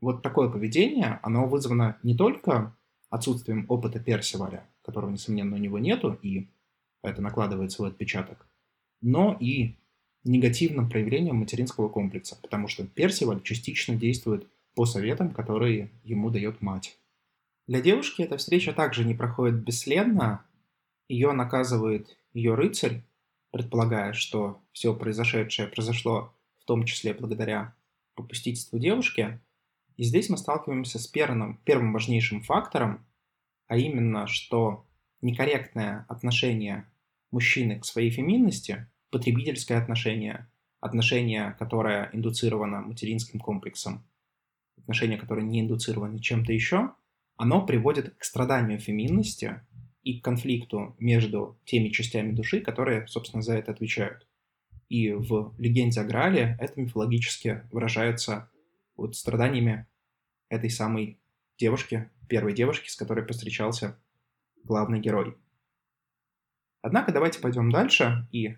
вот 0.00 0.22
такое 0.22 0.48
поведение, 0.48 1.20
оно 1.22 1.46
вызвано 1.46 1.96
не 2.02 2.16
только 2.16 2.74
отсутствием 3.10 3.66
опыта 3.68 4.00
Персиваля, 4.00 4.64
которого, 4.82 5.10
несомненно, 5.10 5.56
у 5.56 5.58
него 5.58 5.78
нету, 5.78 6.18
и 6.22 6.48
это 7.02 7.20
накладывает 7.20 7.72
свой 7.72 7.88
отпечаток, 7.88 8.46
но 9.00 9.36
и 9.40 9.76
негативным 10.24 10.88
проявлением 10.88 11.36
материнского 11.36 11.88
комплекса, 11.88 12.38
потому 12.40 12.68
что 12.68 12.86
Персиваль 12.86 13.42
частично 13.42 13.96
действует 13.96 14.46
по 14.74 14.86
советам, 14.86 15.30
которые 15.30 15.90
ему 16.04 16.30
дает 16.30 16.62
мать. 16.62 16.96
Для 17.66 17.80
девушки 17.80 18.22
эта 18.22 18.36
встреча 18.36 18.72
также 18.72 19.04
не 19.04 19.14
проходит 19.14 19.62
бесследно. 19.62 20.44
Ее 21.08 21.32
наказывает 21.32 22.16
ее 22.32 22.54
рыцарь, 22.54 23.02
предполагая, 23.50 24.12
что 24.12 24.60
все 24.72 24.94
произошедшее 24.94 25.68
произошло 25.68 26.34
в 26.60 26.64
том 26.64 26.84
числе 26.84 27.12
благодаря 27.12 27.74
попустительству 28.14 28.78
девушки. 28.78 29.40
И 29.96 30.04
здесь 30.04 30.28
мы 30.28 30.38
сталкиваемся 30.38 30.98
с 30.98 31.06
первым, 31.06 31.60
первым 31.64 31.92
важнейшим 31.92 32.42
фактором, 32.42 33.04
а 33.72 33.78
именно, 33.78 34.26
что 34.26 34.86
некорректное 35.22 36.04
отношение 36.06 36.84
мужчины 37.30 37.80
к 37.80 37.86
своей 37.86 38.10
феминности, 38.10 38.86
потребительское 39.10 39.78
отношение, 39.78 40.46
отношение, 40.80 41.56
которое 41.58 42.10
индуцировано 42.12 42.82
материнским 42.82 43.40
комплексом, 43.40 44.06
отношение, 44.76 45.16
которое 45.16 45.46
не 45.46 45.62
индуцировано 45.62 46.20
чем-то 46.20 46.52
еще, 46.52 46.90
оно 47.36 47.64
приводит 47.64 48.14
к 48.18 48.24
страданию 48.24 48.78
феминности 48.78 49.62
и 50.02 50.20
к 50.20 50.24
конфликту 50.24 50.94
между 50.98 51.58
теми 51.64 51.88
частями 51.88 52.32
души, 52.32 52.60
которые, 52.60 53.06
собственно, 53.06 53.42
за 53.42 53.54
это 53.54 53.72
отвечают. 53.72 54.28
И 54.90 55.14
в 55.14 55.54
легенде 55.56 56.02
о 56.02 56.04
Грале 56.04 56.58
это 56.60 56.78
мифологически 56.78 57.62
выражается 57.72 58.50
вот 58.96 59.16
страданиями 59.16 59.86
этой 60.50 60.68
самой 60.68 61.21
девушки, 61.62 62.10
первой 62.28 62.54
девушки, 62.54 62.88
с 62.88 62.96
которой 62.96 63.24
повстречался 63.24 63.96
главный 64.64 64.98
герой. 64.98 65.38
Однако 66.80 67.12
давайте 67.12 67.38
пойдем 67.38 67.70
дальше 67.70 68.26
и 68.32 68.56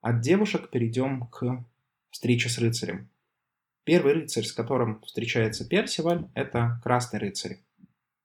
от 0.00 0.20
девушек 0.20 0.70
перейдем 0.70 1.26
к 1.26 1.64
встрече 2.10 2.48
с 2.48 2.58
рыцарем. 2.58 3.10
Первый 3.82 4.12
рыцарь, 4.14 4.44
с 4.44 4.52
которым 4.52 5.00
встречается 5.02 5.68
Персиваль, 5.68 6.30
это 6.34 6.80
Красный 6.84 7.18
рыцарь. 7.18 7.64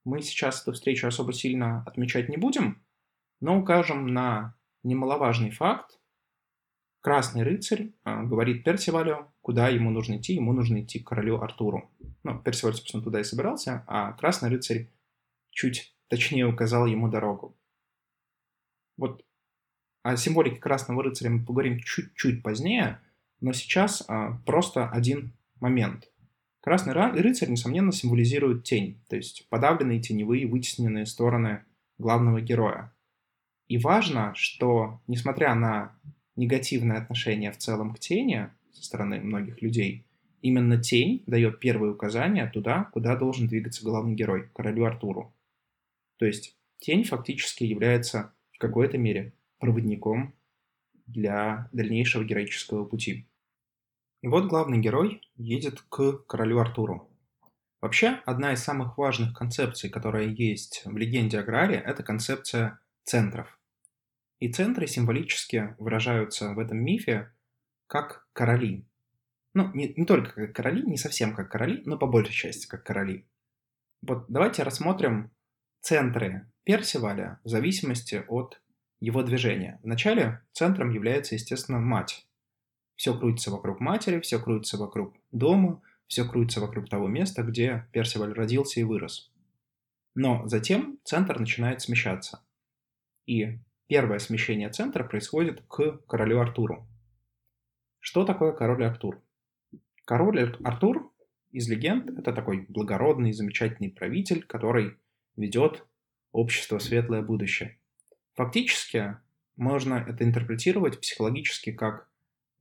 Мы 0.03 0.21
сейчас 0.21 0.61
эту 0.61 0.73
встречу 0.73 1.07
особо 1.07 1.33
сильно 1.33 1.83
отмечать 1.87 2.29
не 2.29 2.37
будем, 2.37 2.83
но 3.39 3.59
укажем 3.59 4.05
на 4.05 4.55
немаловажный 4.83 5.49
факт. 5.49 5.99
Красный 7.01 7.43
рыцарь 7.43 7.93
э, 8.05 8.23
говорит 8.23 8.63
Персивалю, 8.63 9.27
куда 9.41 9.69
ему 9.69 9.89
нужно 9.89 10.17
идти. 10.17 10.33
Ему 10.33 10.53
нужно 10.53 10.81
идти 10.81 10.99
к 10.99 11.07
королю 11.07 11.41
Артуру. 11.41 11.89
Ну, 12.23 12.39
Персиваль, 12.39 12.75
собственно, 12.75 13.03
туда 13.03 13.19
и 13.19 13.23
собирался, 13.23 13.83
а 13.87 14.13
Красный 14.13 14.49
рыцарь 14.49 14.87
чуть 15.49 15.95
точнее 16.07 16.45
указал 16.45 16.85
ему 16.85 17.09
дорогу. 17.09 17.57
Вот 18.97 19.25
о 20.03 20.15
символике 20.15 20.57
Красного 20.57 21.03
рыцаря 21.03 21.31
мы 21.31 21.43
поговорим 21.43 21.79
чуть-чуть 21.79 22.43
позднее, 22.43 22.99
но 23.39 23.53
сейчас 23.53 24.03
а, 24.07 24.37
просто 24.45 24.87
один 24.89 25.33
момент. 25.59 26.11
Красный 26.61 26.93
рыцарь, 26.93 27.49
несомненно, 27.49 27.91
символизирует 27.91 28.63
тень, 28.63 29.03
то 29.09 29.15
есть 29.15 29.47
подавленные 29.49 29.99
теневые 29.99 30.47
вытесненные 30.47 31.07
стороны 31.07 31.65
главного 31.97 32.41
героя. 32.41 32.93
И 33.67 33.77
важно, 33.77 34.33
что, 34.35 35.01
несмотря 35.07 35.55
на 35.55 35.97
негативное 36.35 36.97
отношение 36.97 37.51
в 37.51 37.57
целом 37.57 37.93
к 37.93 37.99
тени 37.99 38.49
со 38.73 38.83
стороны 38.83 39.19
многих 39.19 39.61
людей, 39.61 40.05
Именно 40.41 40.81
тень 40.81 41.23
дает 41.27 41.59
первые 41.59 41.93
указания 41.93 42.47
туда, 42.47 42.85
куда 42.93 43.15
должен 43.15 43.47
двигаться 43.47 43.83
главный 43.83 44.15
герой, 44.15 44.49
королю 44.53 44.85
Артуру. 44.85 45.35
То 46.17 46.25
есть 46.25 46.57
тень 46.79 47.03
фактически 47.03 47.63
является 47.63 48.33
в 48.51 48.57
какой-то 48.57 48.97
мере 48.97 49.33
проводником 49.59 50.33
для 51.05 51.69
дальнейшего 51.71 52.23
героического 52.23 52.85
пути. 52.85 53.27
И 54.21 54.27
вот 54.27 54.47
главный 54.47 54.79
герой 54.79 55.21
едет 55.35 55.81
к 55.89 56.23
королю 56.27 56.59
Артуру. 56.59 57.07
Вообще, 57.79 58.19
одна 58.25 58.53
из 58.53 58.63
самых 58.63 58.97
важных 58.97 59.35
концепций, 59.35 59.89
которая 59.89 60.27
есть 60.27 60.83
в 60.85 60.95
легенде 60.97 61.39
о 61.39 61.43
Граале, 61.43 61.75
это 61.75 62.03
концепция 62.03 62.79
центров. 63.03 63.59
И 64.41 64.51
центры 64.51 64.87
символически 64.87 65.75
выражаются 65.77 66.53
в 66.53 66.59
этом 66.59 66.79
мифе 66.79 67.31
как 67.87 68.27
короли, 68.33 68.85
ну, 69.53 69.71
не, 69.73 69.93
не 69.95 70.05
только 70.05 70.31
как 70.31 70.55
короли, 70.55 70.81
не 70.83 70.97
совсем 70.97 71.35
как 71.35 71.51
короли, 71.51 71.81
но 71.85 71.97
по 71.97 72.07
большей 72.07 72.33
части 72.33 72.67
как 72.67 72.83
короли. 72.83 73.27
Вот 74.01 74.25
давайте 74.29 74.63
рассмотрим 74.63 75.31
центры 75.81 76.49
Персиваля 76.63 77.39
в 77.43 77.49
зависимости 77.49 78.23
от 78.27 78.61
его 78.99 79.23
движения. 79.23 79.79
Вначале 79.83 80.41
центром 80.53 80.89
является, 80.91 81.35
естественно, 81.35 81.79
мать. 81.79 82.25
Все 82.95 83.17
крутится 83.17 83.51
вокруг 83.51 83.79
матери, 83.79 84.19
все 84.21 84.39
крутится 84.39 84.77
вокруг 84.77 85.15
дома, 85.31 85.81
все 86.07 86.23
крутится 86.27 86.61
вокруг 86.61 86.89
того 86.89 87.07
места, 87.07 87.43
где 87.43 87.87
Персиваль 87.91 88.33
родился 88.33 88.79
и 88.79 88.83
вырос. 88.83 89.31
Но 90.15 90.47
затем 90.47 90.99
центр 91.03 91.39
начинает 91.39 91.81
смещаться. 91.81 92.43
И 93.25 93.59
первое 93.91 94.19
смещение 94.19 94.69
центра 94.69 95.03
происходит 95.03 95.63
к 95.67 95.97
королю 96.07 96.39
Артуру. 96.39 96.87
Что 97.99 98.23
такое 98.23 98.53
король 98.53 98.85
Артур? 98.85 99.21
Король 100.05 100.39
Артур 100.63 101.11
из 101.51 101.67
легенд– 101.67 102.09
это 102.17 102.31
такой 102.31 102.65
благородный, 102.69 103.33
замечательный 103.33 103.89
правитель, 103.89 104.45
который 104.45 104.95
ведет 105.35 105.85
общество 106.31 106.79
светлое 106.79 107.21
будущее. 107.21 107.81
Фактически 108.35 109.17
можно 109.57 109.95
это 110.07 110.23
интерпретировать 110.23 111.01
психологически 111.01 111.73
как 111.73 112.09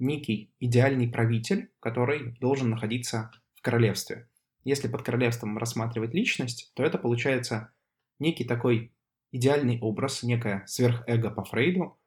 некий 0.00 0.52
идеальный 0.58 1.06
правитель, 1.06 1.70
который 1.78 2.36
должен 2.40 2.70
находиться 2.70 3.30
в 3.54 3.62
королевстве. 3.62 4.28
Если 4.64 4.88
под 4.88 5.02
королевством 5.02 5.58
рассматривать 5.58 6.12
личность, 6.12 6.72
то 6.74 6.82
это 6.82 6.98
получается 6.98 7.70
некий 8.18 8.42
такой 8.42 8.92
идеальный 9.32 9.78
образ, 9.80 10.22
некое 10.22 10.64
сверхэго 10.66 11.30
по 11.30 11.44
Фрейду, 11.44 11.98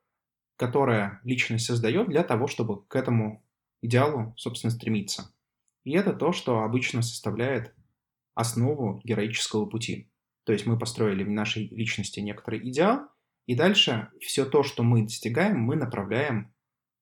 которое 0.56 1.20
личность 1.24 1.66
создает 1.66 2.10
для 2.10 2.24
того, 2.24 2.48
чтобы 2.48 2.86
к 2.86 2.96
этому 2.96 3.44
идеалу, 3.82 4.34
собственно, 4.38 4.72
стремиться. 4.72 5.34
И 5.84 5.92
это 5.92 6.14
то, 6.14 6.32
что 6.32 6.64
обычно 6.64 7.02
составляет 7.02 7.74
основу 8.36 9.02
героического 9.04 9.66
пути. 9.66 10.10
То 10.46 10.54
есть 10.54 10.66
мы 10.66 10.78
построили 10.78 11.24
в 11.24 11.30
нашей 11.30 11.68
личности 11.70 12.20
некоторый 12.20 12.68
идеал, 12.70 13.10
И 13.46 13.56
дальше 13.56 14.10
все 14.22 14.46
то, 14.46 14.64
что 14.64 14.84
мы 14.84 15.04
достигаем, 15.04 15.60
мы 15.60 15.76
направляем 15.76 16.54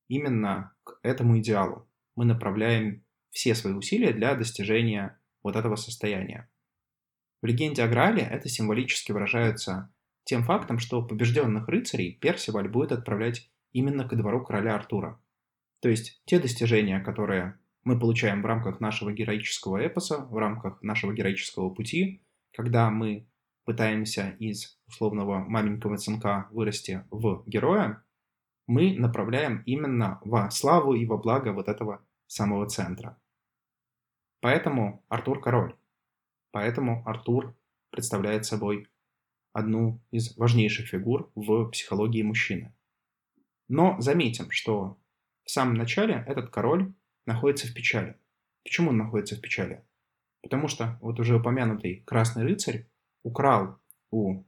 именно 0.08 0.74
к 0.84 1.00
этому 1.04 1.38
идеалу. 1.40 1.88
Мы 2.16 2.26
направляем 2.26 3.04
все 3.30 3.54
свои 3.54 3.74
усилия 3.74 4.12
для 4.12 4.34
достижения 4.36 5.20
вот 5.44 5.56
этого 5.56 5.76
состояния. 5.76 6.50
В 7.42 7.46
легенде 7.46 7.84
о 7.84 7.88
Граале 7.88 8.24
это 8.24 8.50
символически 8.50 9.12
выражается 9.12 9.92
тем 10.24 10.44
фактом, 10.44 10.80
что 10.80 11.02
побежденных 11.04 11.68
рыцарей 11.68 12.14
Персиваль 12.14 12.70
будет 12.70 12.92
отправлять 12.92 13.50
именно 13.72 14.08
ко 14.08 14.16
двору 14.16 14.44
короля 14.44 14.76
Артура. 14.76 15.20
То 15.82 15.90
есть 15.90 16.22
те 16.26 16.40
достижения, 16.40 17.00
которые 17.00 17.58
мы 17.84 18.00
получаем 18.00 18.42
в 18.42 18.46
рамках 18.46 18.80
нашего 18.80 19.12
героического 19.12 19.78
эпоса, 19.78 20.26
в 20.26 20.38
рамках 20.38 20.82
нашего 20.84 21.14
героического 21.14 21.70
пути, 21.70 22.24
когда 22.54 22.90
мы 22.90 23.28
пытаемся 23.66 24.36
из 24.40 24.80
условного 24.88 25.40
маленького 25.40 25.98
сынка 25.98 26.48
вырасти 26.52 27.04
в 27.10 27.44
героя, 27.48 28.04
мы 28.68 28.96
направляем 28.98 29.64
именно 29.66 30.20
во 30.24 30.50
славу 30.52 30.94
и 30.94 31.06
во 31.06 31.18
благо 31.18 31.52
вот 31.52 31.68
этого 31.68 32.06
самого 32.28 32.68
центра. 32.68 33.18
Поэтому 34.40 35.04
Артур 35.10 35.42
король. 35.42 35.76
Поэтому 36.52 37.04
Артур 37.06 37.56
представляет 37.92 38.46
собой 38.46 38.88
одну 39.54 40.02
из 40.12 40.36
важнейших 40.38 40.88
фигур 40.88 41.32
в 41.36 41.70
психологии 41.70 42.24
мужчины. 42.24 42.74
Но 43.68 44.00
заметим, 44.00 44.52
что 44.52 44.98
в 45.44 45.52
самом 45.52 45.76
начале 45.76 46.24
этот 46.28 46.50
король 46.50 46.94
находится 47.26 47.68
в 47.68 47.74
печали. 47.74 48.18
Почему 48.64 48.90
он 48.90 48.98
находится 48.98 49.36
в 49.36 49.42
печали? 49.42 49.84
Потому 50.42 50.68
что 50.68 50.98
вот 51.02 51.20
уже 51.20 51.38
упомянутый 51.38 52.04
Красный 52.06 52.44
Рыцарь 52.44 52.88
украл 53.24 53.80
у 54.10 54.42
э, 54.42 54.44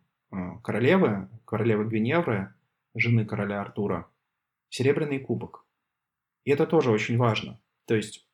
королевы, 0.63 1.29
королевы 1.45 1.86
Гвиневры, 1.86 2.53
жены 2.95 3.25
короля 3.25 3.62
Артура, 3.62 4.10
серебряный 4.69 5.19
кубок. 5.19 5.65
И 6.45 6.51
это 6.51 6.65
тоже 6.65 6.91
очень 6.91 7.17
важно. 7.17 7.62
То 7.86 7.95
есть 7.95 8.27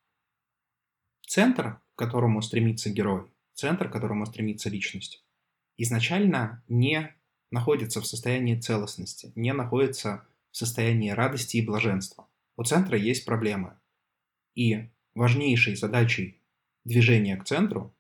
центр, 1.28 1.82
к 1.96 2.00
которому 2.00 2.42
стремится 2.42 2.90
герой, 2.90 3.32
центр, 3.54 3.90
к 3.90 3.94
которому 3.94 4.26
стремится 4.26 4.70
личность, 4.70 5.26
изначально 5.82 6.64
не 6.68 7.16
находится 7.52 8.02
в 8.02 8.06
состоянии 8.06 8.60
целостности, 8.60 9.32
не 9.36 9.54
находится 9.54 10.26
в 10.52 10.58
состоянии 10.58 11.10
радости 11.10 11.58
и 11.58 11.66
блаженства. 11.66 12.28
У 12.58 12.64
центра 12.64 12.98
есть 12.98 13.26
проблемы. 13.26 13.78
И 14.56 14.90
важнейшей 15.16 15.76
задачей 15.76 16.42
движения 16.84 17.38
к 17.38 17.46
центру, 17.46 17.96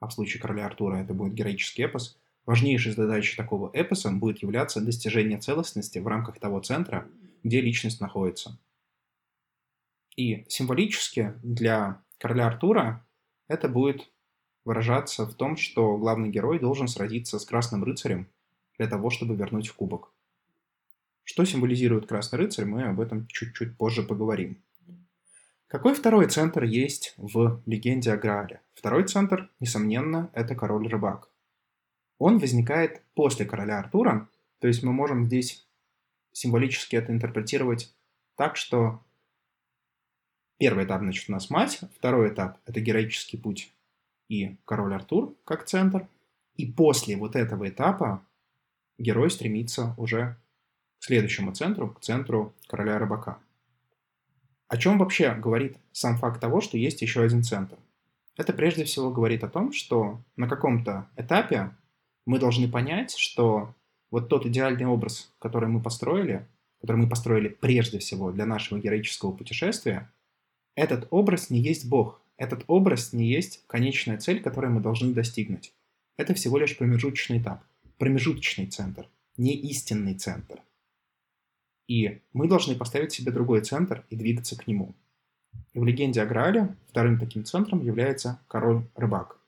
а 0.00 0.08
в 0.08 0.12
случае 0.12 0.40
короля 0.42 0.66
Артура 0.66 0.96
это 0.96 1.14
будет 1.14 1.34
героический 1.34 1.84
эпос, 1.84 2.18
важнейшей 2.44 2.92
задачей 2.92 3.36
такого 3.36 3.70
эпоса 3.72 4.10
будет 4.10 4.42
являться 4.42 4.80
достижение 4.80 5.38
целостности 5.38 5.98
в 5.98 6.06
рамках 6.06 6.38
того 6.38 6.60
центра, 6.60 7.08
где 7.42 7.60
личность 7.60 8.00
находится. 8.00 8.58
И 10.16 10.44
символически 10.48 11.34
для 11.42 12.02
короля 12.18 12.46
Артура 12.46 13.06
это 13.48 13.68
будет 13.68 14.10
выражаться 14.64 15.26
в 15.26 15.34
том, 15.34 15.56
что 15.56 15.96
главный 15.96 16.30
герой 16.30 16.58
должен 16.58 16.88
сразиться 16.88 17.38
с 17.38 17.44
Красным 17.44 17.84
Рыцарем 17.84 18.28
для 18.78 18.88
того, 18.88 19.10
чтобы 19.10 19.36
вернуть 19.36 19.68
в 19.68 19.74
кубок. 19.74 20.12
Что 21.22 21.44
символизирует 21.44 22.06
Красный 22.06 22.38
Рыцарь, 22.38 22.64
мы 22.64 22.84
об 22.84 23.00
этом 23.00 23.26
чуть-чуть 23.26 23.76
позже 23.76 24.02
поговорим. 24.02 24.62
Какой 25.66 25.94
второй 25.94 26.28
центр 26.28 26.62
есть 26.62 27.14
в 27.16 27.62
легенде 27.66 28.12
о 28.12 28.16
Граале? 28.16 28.60
Второй 28.74 29.04
центр, 29.04 29.50
несомненно, 29.60 30.30
это 30.32 30.54
король-рыбак. 30.54 31.30
Он 32.18 32.38
возникает 32.38 33.02
после 33.14 33.44
короля 33.44 33.80
Артура, 33.80 34.28
то 34.60 34.68
есть 34.68 34.82
мы 34.82 34.92
можем 34.92 35.24
здесь 35.24 35.66
символически 36.32 36.96
это 36.96 37.12
интерпретировать 37.12 37.94
так, 38.36 38.56
что 38.56 39.02
первый 40.58 40.84
этап, 40.84 41.02
значит, 41.02 41.28
у 41.28 41.32
нас 41.32 41.50
мать, 41.50 41.80
второй 41.96 42.28
этап– 42.28 42.58
это 42.66 42.80
героический 42.80 43.36
путь 43.36 43.72
и 44.28 44.56
король 44.64 44.94
Артур 44.94 45.34
как 45.44 45.64
центр, 45.64 46.08
и 46.56 46.66
после 46.66 47.16
вот 47.16 47.36
этого 47.36 47.68
этапа 47.68 48.22
герой 48.98 49.30
стремится 49.30 49.94
уже 49.96 50.36
к 50.98 51.04
следующему 51.04 51.52
центру, 51.52 51.90
к 51.90 52.00
центру 52.00 52.54
короля 52.66 52.98
рыбака. 52.98 53.38
О 54.68 54.76
чем 54.76 54.98
вообще 54.98 55.34
говорит 55.34 55.76
сам 55.92 56.16
факт 56.16 56.40
того, 56.40 56.60
что 56.60 56.78
есть 56.78 57.02
еще 57.02 57.22
один 57.22 57.42
центр? 57.42 57.76
Это 58.36 58.52
прежде 58.52 58.84
всего 58.84 59.10
говорит 59.10 59.44
о 59.44 59.48
том, 59.48 59.72
что 59.72 60.20
на 60.36 60.48
каком-то 60.48 61.08
этапе 61.16 61.70
мы 62.26 62.38
должны 62.38 62.68
понять, 62.68 63.14
что 63.16 63.74
вот 64.10 64.28
тот 64.28 64.46
идеальный 64.46 64.86
образ, 64.86 65.32
который 65.38 65.68
мы 65.68 65.80
построили, 65.82 66.46
который 66.80 66.96
мы 66.96 67.08
построили 67.08 67.48
прежде 67.48 67.98
всего 67.98 68.32
для 68.32 68.46
нашего 68.46 68.78
героического 68.78 69.32
путешествия, 69.32 70.10
этот 70.74 71.06
образ 71.10 71.50
не 71.50 71.60
есть 71.60 71.88
Бог, 71.88 72.20
этот 72.36 72.64
образ 72.66 73.12
не 73.12 73.26
есть 73.26 73.64
конечная 73.66 74.18
цель, 74.18 74.42
которую 74.42 74.72
мы 74.72 74.80
должны 74.80 75.12
достигнуть. 75.12 75.72
Это 76.16 76.34
всего 76.34 76.58
лишь 76.58 76.76
промежуточный 76.76 77.38
этап, 77.38 77.64
промежуточный 77.98 78.66
центр, 78.66 79.08
не 79.36 79.54
истинный 79.54 80.14
центр– 80.14 80.60
и 81.86 82.20
мы 82.32 82.48
должны 82.48 82.74
поставить 82.74 83.12
себе 83.12 83.30
другой 83.30 83.60
центр 83.60 84.04
и 84.10 84.16
двигаться 84.16 84.56
к 84.56 84.66
нему. 84.66 84.94
И 85.72 85.78
в 85.78 85.84
легенде 85.84 86.22
о 86.22 86.26
Граале 86.26 86.76
вторым 86.88 87.18
таким 87.18 87.44
центром 87.44 87.84
является 87.84 88.40
король-рыбак. 88.48 89.38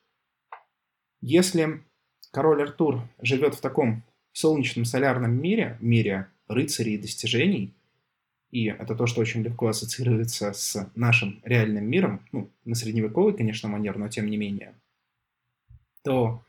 Если 1.21 1.81
король 2.31 2.61
Артур 2.61 3.01
живет 3.21 3.55
в 3.55 3.61
таком 3.61 4.03
солнечном 4.33 4.85
солярном 4.85 5.33
мире, 5.33 5.77
мире 5.81 6.27
рыцарей 6.47 6.95
и 6.95 6.99
достижений, 6.99 7.73
и 8.51 8.65
это 8.65 8.95
то, 8.95 9.07
что 9.07 9.21
очень 9.21 9.43
легко 9.43 9.67
ассоциируется 9.67 10.53
с 10.53 10.89
нашим 10.95 11.41
реальным 11.43 11.85
миром, 11.85 12.21
ну, 12.31 12.49
на 12.65 12.75
средневековый, 12.75 13.33
конечно, 13.33 13.69
манер, 13.69 13.97
но 13.97 14.07
тем 14.07 14.27
не 14.29 14.37
менее, 14.37 14.73
то 16.03 16.43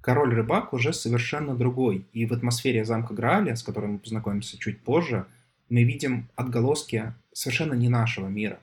Король-рыбак 0.00 0.72
уже 0.72 0.92
совершенно 0.92 1.54
другой, 1.54 2.06
и 2.12 2.24
в 2.24 2.32
атмосфере 2.32 2.84
замка 2.84 3.12
Грааля, 3.12 3.54
с 3.54 3.62
которым 3.62 3.92
мы 3.94 3.98
познакомимся 3.98 4.58
чуть 4.58 4.82
позже, 4.82 5.26
мы 5.68 5.84
видим 5.84 6.30
отголоски 6.36 7.12
совершенно 7.32 7.74
не 7.74 7.88
нашего 7.88 8.26
мира. 8.26 8.60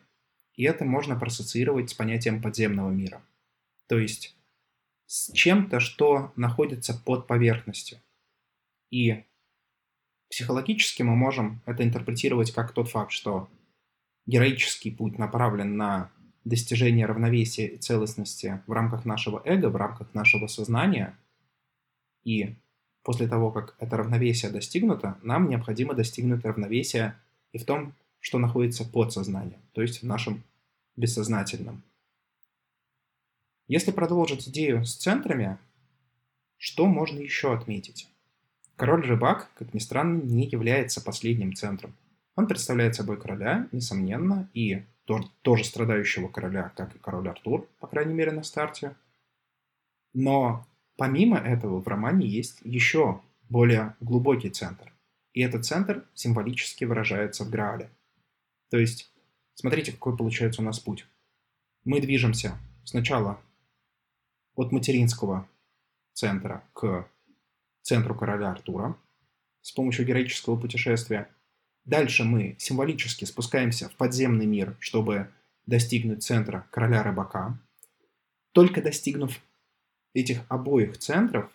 И 0.56 0.64
это 0.64 0.84
можно 0.84 1.16
проассоциировать 1.16 1.92
с 1.92 1.94
понятием 1.94 2.42
подземного 2.42 2.90
мира. 2.90 3.22
То 3.88 4.00
есть 4.00 4.36
с 5.06 5.32
чем-то, 5.32 5.80
что 5.80 6.34
находится 6.36 6.96
под 6.96 7.28
поверхностью. 7.28 8.00
И 8.90 9.24
психологически 10.30 11.04
мы 11.04 11.16
можем 11.16 11.62
это 11.66 11.84
интерпретировать 11.84 12.52
как 12.52 12.74
тот 12.74 12.90
факт, 12.90 13.12
что 13.12 13.50
героический 14.26 14.92
путь 14.92 15.18
направлен 15.18 15.78
на 15.78 16.12
достижение 16.44 17.06
равновесия 17.06 17.68
и 17.68 17.78
целостности 17.78 18.62
в 18.68 18.72
рамках 18.72 19.06
нашего 19.06 19.42
эго, 19.46 19.70
в 19.70 19.76
рамках 19.76 20.14
нашего 20.14 20.48
сознания– 20.48 21.18
и 22.28 22.58
после 23.04 23.26
того, 23.26 23.52
как 23.52 23.78
это 23.80 23.96
равновесие 23.96 24.52
достигнуто, 24.52 25.18
нам 25.24 25.48
необходимо 25.48 25.94
достигнуть 25.94 26.44
равновесия 26.44 27.18
и 27.54 27.58
в 27.58 27.64
том, 27.64 27.96
что 28.20 28.38
находится 28.38 28.84
под 28.84 29.14
сознанием, 29.14 29.62
то 29.72 29.82
есть 29.82 30.02
в 30.02 30.06
нашем 30.06 30.44
бессознательном. 30.98 31.84
Если 33.70 33.92
продолжить 33.92 34.50
идею 34.50 34.84
с 34.84 34.98
центрами, 34.98 35.58
что 36.58 36.86
можно 36.86 37.20
еще 37.20 37.54
отметить? 37.54 38.10
Король-рыбак, 38.78 39.52
как 39.56 39.74
ни 39.74 39.80
странно, 39.80 40.22
не 40.22 40.48
является 40.48 41.04
последним 41.04 41.54
центром. 41.54 41.96
Он 42.36 42.48
представляет 42.48 42.96
собой 42.96 43.20
короля, 43.20 43.68
несомненно, 43.72 44.50
и 44.54 44.86
тоже 45.42 45.66
страдающего 45.66 46.30
короля, 46.30 46.72
как 46.76 46.96
и 46.96 47.00
король 47.00 47.30
Артур, 47.30 47.68
по 47.80 47.88
крайней 47.88 48.14
мере, 48.14 48.32
на 48.32 48.44
старте. 48.44 48.96
Но 50.14 50.66
Помимо 50.98 51.38
этого, 51.38 51.80
в 51.80 51.88
романе 51.88 52.28
есть 52.28 52.60
еще 52.64 53.22
более 53.50 53.96
глубокий 54.02 54.50
центр. 54.50 54.92
И 55.34 55.42
этот 55.42 55.64
центр 55.64 56.04
символически 56.16 56.86
выражается 56.86 57.46
в 57.46 57.52
Граале. 57.52 57.92
То 58.72 58.80
есть, 58.80 59.14
смотрите, 59.54 59.92
какой 59.92 60.18
получается 60.18 60.62
у 60.64 60.66
нас 60.66 60.80
путь. 60.80 61.06
Мы 61.86 62.02
движемся 62.02 62.58
сначала 62.84 63.40
от 64.56 64.72
материнского 64.72 65.48
центра 66.14 66.64
к 66.74 67.08
центру 67.88 68.14
короля 68.14 68.52
Артура 68.52 68.98
с 69.62 69.72
помощью 69.72 70.06
героического 70.06 70.60
путешествия. 70.60 71.30
Дальше 71.86 72.26
мы 72.26 72.58
символически 72.60 73.24
спускаемся 73.24 73.88
в 73.88 73.96
подземный 73.96 74.46
мир, 74.46 74.76
чтобы 74.82 75.32
достигнуть 75.66 76.22
центра 76.22 76.68
короля 76.70 77.02
рыбака. 77.02 77.58
Только 78.52 78.82
достигнув 78.82 79.40
этих 80.14 80.42
обоих 80.50 80.98
центров 80.98 81.50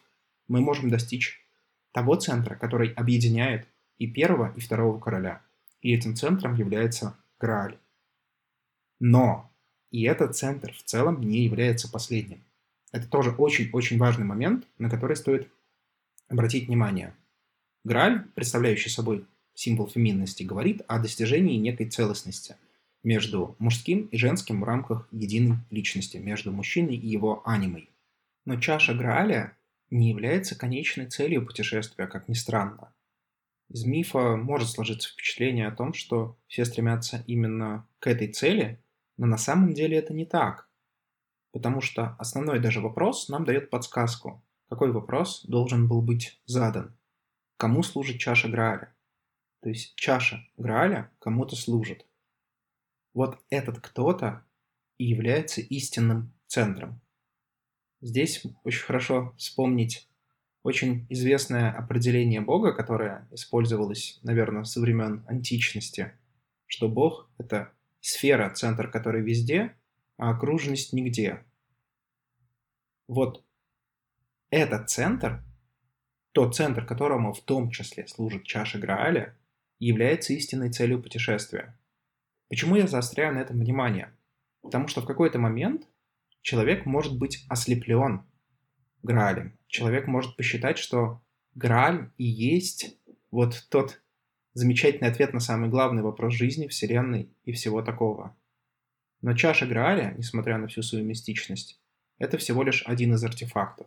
мы 0.48 0.62
можем 0.62 0.88
достичь 0.88 1.46
того 1.92 2.14
центра, 2.14 2.54
который 2.54 2.94
объединяет 2.94 3.68
и 3.98 4.06
первого, 4.06 4.54
и 4.56 4.60
второго 4.60 4.98
короля. 4.98 5.42
И 5.82 5.92
этим 5.92 6.16
центром 6.16 6.54
является 6.54 7.14
Грааль. 7.38 7.76
Но 9.00 9.52
и 9.90 10.04
этот 10.04 10.34
центр 10.34 10.72
в 10.72 10.82
целом 10.84 11.20
не 11.20 11.40
является 11.40 11.90
последним. 11.90 12.42
Это 12.90 13.06
тоже 13.06 13.32
очень-очень 13.32 13.98
важный 13.98 14.24
момент, 14.24 14.66
на 14.78 14.88
который 14.88 15.16
стоит 15.16 15.50
обратить 16.32 16.66
внимание. 16.66 17.14
Грааль, 17.84 18.26
представляющий 18.34 18.90
собой 18.90 19.26
символ 19.54 19.88
феминности, 19.88 20.42
говорит 20.42 20.82
о 20.88 20.98
достижении 20.98 21.56
некой 21.58 21.88
целостности 21.88 22.56
между 23.02 23.54
мужским 23.58 24.06
и 24.06 24.16
женским 24.16 24.60
в 24.60 24.64
рамках 24.64 25.08
единой 25.12 25.58
личности, 25.70 26.16
между 26.16 26.50
мужчиной 26.52 26.96
и 26.96 27.06
его 27.06 27.42
анимой. 27.44 27.90
Но 28.44 28.58
чаша 28.58 28.94
Грааля 28.94 29.56
не 29.90 30.08
является 30.08 30.56
конечной 30.56 31.06
целью 31.06 31.44
путешествия, 31.44 32.06
как 32.06 32.28
ни 32.28 32.34
странно. 32.34 32.92
Из 33.68 33.84
мифа 33.84 34.36
может 34.36 34.70
сложиться 34.70 35.10
впечатление 35.10 35.66
о 35.66 35.74
том, 35.74 35.92
что 35.92 36.36
все 36.46 36.64
стремятся 36.64 37.24
именно 37.26 37.86
к 37.98 38.06
этой 38.06 38.28
цели, 38.28 38.78
но 39.18 39.26
на 39.26 39.38
самом 39.38 39.74
деле 39.74 39.98
это 39.98 40.14
не 40.14 40.24
так. 40.24 40.68
Потому 41.52 41.80
что 41.80 42.16
основной 42.18 42.60
даже 42.60 42.80
вопрос 42.80 43.28
нам 43.28 43.44
дает 43.44 43.70
подсказку, 43.70 44.42
какой 44.72 44.90
вопрос 44.90 45.44
должен 45.44 45.86
был 45.86 46.00
быть 46.00 46.40
задан. 46.46 46.96
Кому 47.58 47.82
служит 47.82 48.18
чаша 48.18 48.48
Грааля? 48.48 48.94
То 49.60 49.68
есть 49.68 49.94
чаша 49.96 50.48
Грааля 50.56 51.10
кому-то 51.18 51.56
служит. 51.56 52.06
Вот 53.12 53.38
этот 53.50 53.80
кто-то 53.80 54.46
и 54.96 55.04
является 55.04 55.60
истинным 55.60 56.32
центром. 56.46 57.02
Здесь 58.00 58.46
очень 58.64 58.82
хорошо 58.82 59.34
вспомнить 59.36 60.08
очень 60.62 61.06
известное 61.10 61.70
определение 61.70 62.40
Бога, 62.40 62.72
которое 62.72 63.28
использовалось, 63.30 64.20
наверное, 64.22 64.64
со 64.64 64.80
времен 64.80 65.22
античности, 65.28 66.14
что 66.64 66.88
Бог— 66.88 67.28
это 67.36 67.74
сфера, 68.00 68.48
центр 68.48 68.90
которой 68.90 69.20
везде, 69.20 69.76
а 70.16 70.30
окружность 70.30 70.94
нигде. 70.94 71.44
Вот 73.06 73.44
этот 74.52 74.90
центр, 74.90 75.42
тот 76.32 76.54
центр, 76.54 76.84
которому 76.84 77.32
в 77.32 77.40
том 77.40 77.70
числе 77.70 78.06
служит 78.06 78.44
чаша 78.44 78.78
Грааля, 78.78 79.34
является 79.78 80.34
истинной 80.34 80.70
целью 80.70 81.02
путешествия. 81.02 81.76
Почему 82.50 82.76
я 82.76 82.86
заостряю 82.86 83.34
на 83.34 83.38
этом 83.38 83.58
внимание? 83.58 84.12
Потому 84.60 84.88
что 84.88 85.00
в 85.00 85.06
какой-то 85.06 85.38
момент 85.38 85.88
человек 86.42 86.84
может 86.84 87.18
быть 87.18 87.46
ослеплен 87.48 88.24
Граалем. 89.02 89.58
Человек 89.68 90.06
может 90.06 90.36
посчитать, 90.36 90.76
что 90.76 91.22
Грааль 91.54 92.10
и 92.18 92.24
есть 92.24 92.98
вот 93.30 93.66
тот 93.70 94.02
замечательный 94.52 95.08
ответ 95.08 95.32
на 95.32 95.40
самый 95.40 95.70
главный 95.70 96.02
вопрос 96.02 96.34
жизни, 96.34 96.68
Вселенной 96.68 97.34
и 97.44 97.52
всего 97.52 97.80
такого. 97.80 98.36
Но 99.22 99.34
чаша 99.34 99.64
Грааля, 99.64 100.14
несмотря 100.18 100.58
на 100.58 100.68
всю 100.68 100.82
свою 100.82 101.06
мистичность, 101.06 101.80
это 102.18 102.36
всего 102.36 102.62
лишь 102.62 102.82
один 102.86 103.14
из 103.14 103.24
артефактов. 103.24 103.86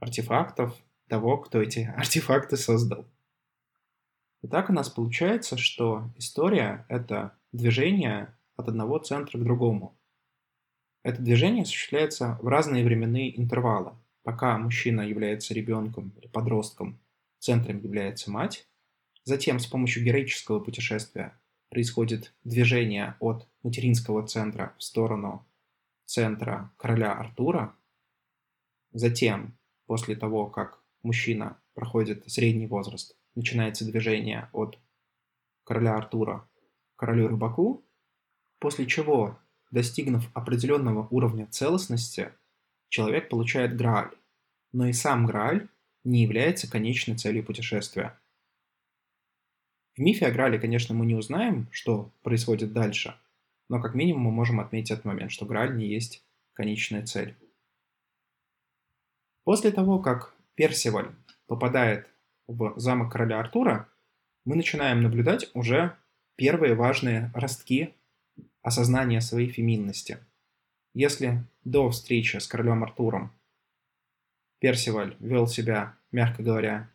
Артефактов 0.00 0.76
того, 1.08 1.38
кто 1.38 1.62
эти 1.62 1.80
артефакты 1.96 2.56
создал. 2.56 3.06
Итак, 4.42 4.70
у 4.70 4.72
нас 4.72 4.88
получается, 4.88 5.56
что 5.56 6.10
история— 6.16 6.86
это 6.88 7.36
движение 7.52 8.34
от 8.56 8.68
одного 8.68 8.98
центра 8.98 9.38
к 9.38 9.42
другому. 9.42 9.96
Это 11.02 11.20
движение 11.22 11.62
осуществляется 11.62 12.38
в 12.40 12.48
разные 12.48 12.84
временные 12.84 13.38
интервалы– 13.38 13.92
пока 14.28 14.58
мужчина 14.58 15.00
является 15.00 15.54
ребенком 15.54 16.12
или 16.18 16.26
подростком, 16.26 17.00
центром 17.38 17.78
является 17.78 18.30
мать. 18.30 18.68
Затем 19.24 19.58
с 19.58 19.66
помощью 19.66 20.04
героического 20.04 20.60
путешествия 20.60 21.40
происходит 21.70 22.34
движение 22.44 23.16
от 23.20 23.48
материнского 23.62 24.26
центра 24.26 24.74
в 24.76 24.82
сторону 24.82 25.46
центра 26.04 26.70
короля 26.76 27.14
Артура. 27.14 27.74
Затем, 28.92 29.57
после 29.88 30.14
того, 30.14 30.46
как 30.46 30.78
мужчина 31.02 31.58
проходит 31.74 32.22
средний 32.30 32.66
возраст, 32.66 33.16
начинается 33.34 33.86
движение 33.86 34.50
от 34.52 34.78
короля 35.64 35.96
Артура 35.96 36.46
к 36.94 37.00
королю 37.00 37.26
Рыбаку, 37.26 37.84
после 38.58 38.86
чего, 38.86 39.38
достигнув 39.70 40.30
определенного 40.34 41.08
уровня 41.10 41.46
целостности, 41.46 42.34
человек 42.90 43.30
получает 43.30 43.76
Грааль, 43.76 44.10
но 44.72 44.86
и 44.86 44.92
сам 44.92 45.24
Грааль 45.24 45.68
не 46.04 46.22
является 46.22 46.70
конечной 46.70 47.16
целью 47.16 47.42
путешествия. 47.42 48.20
В 49.96 50.00
мифе 50.00 50.26
о 50.26 50.30
Граале, 50.30 50.58
конечно, 50.58 50.94
мы 50.94 51.06
не 51.06 51.14
узнаем, 51.14 51.66
что 51.72 52.12
происходит 52.22 52.74
дальше, 52.74 53.18
но 53.70 53.80
как 53.80 53.94
минимум 53.94 54.24
мы 54.24 54.32
можем 54.32 54.60
отметить 54.60 54.90
этот 54.90 55.06
момент, 55.06 55.32
что 55.32 55.46
Грааль 55.46 55.76
не 55.76 55.86
есть 55.86 56.22
конечная 56.52 57.06
цель. 57.06 57.36
После 59.48 59.70
того, 59.70 59.98
как 59.98 60.34
Персиваль 60.56 61.10
попадает 61.46 62.06
в 62.48 62.78
замок 62.78 63.10
короля 63.10 63.40
Артура, 63.40 63.88
мы 64.44 64.56
начинаем 64.56 65.02
наблюдать 65.02 65.48
уже 65.54 65.96
первые 66.36 66.74
важные 66.74 67.30
ростки 67.34 67.94
осознания 68.60 69.22
своей 69.22 69.48
феминности. 69.48 70.18
Если 70.92 71.42
до 71.64 71.88
встречи 71.88 72.36
с 72.36 72.46
королем 72.46 72.84
Артуром 72.84 73.32
Персиваль 74.58 75.16
вел 75.18 75.46
себя, 75.46 75.96
мягко 76.12 76.42
говоря, 76.42 76.90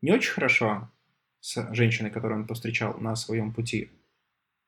не 0.00 0.10
очень 0.10 0.32
хорошо 0.32 0.90
с 1.40 1.68
женщиной, 1.74 2.10
которую 2.10 2.40
он 2.40 2.46
повстречал 2.46 2.96
на 2.98 3.14
своем 3.14 3.52
пути, 3.52 3.90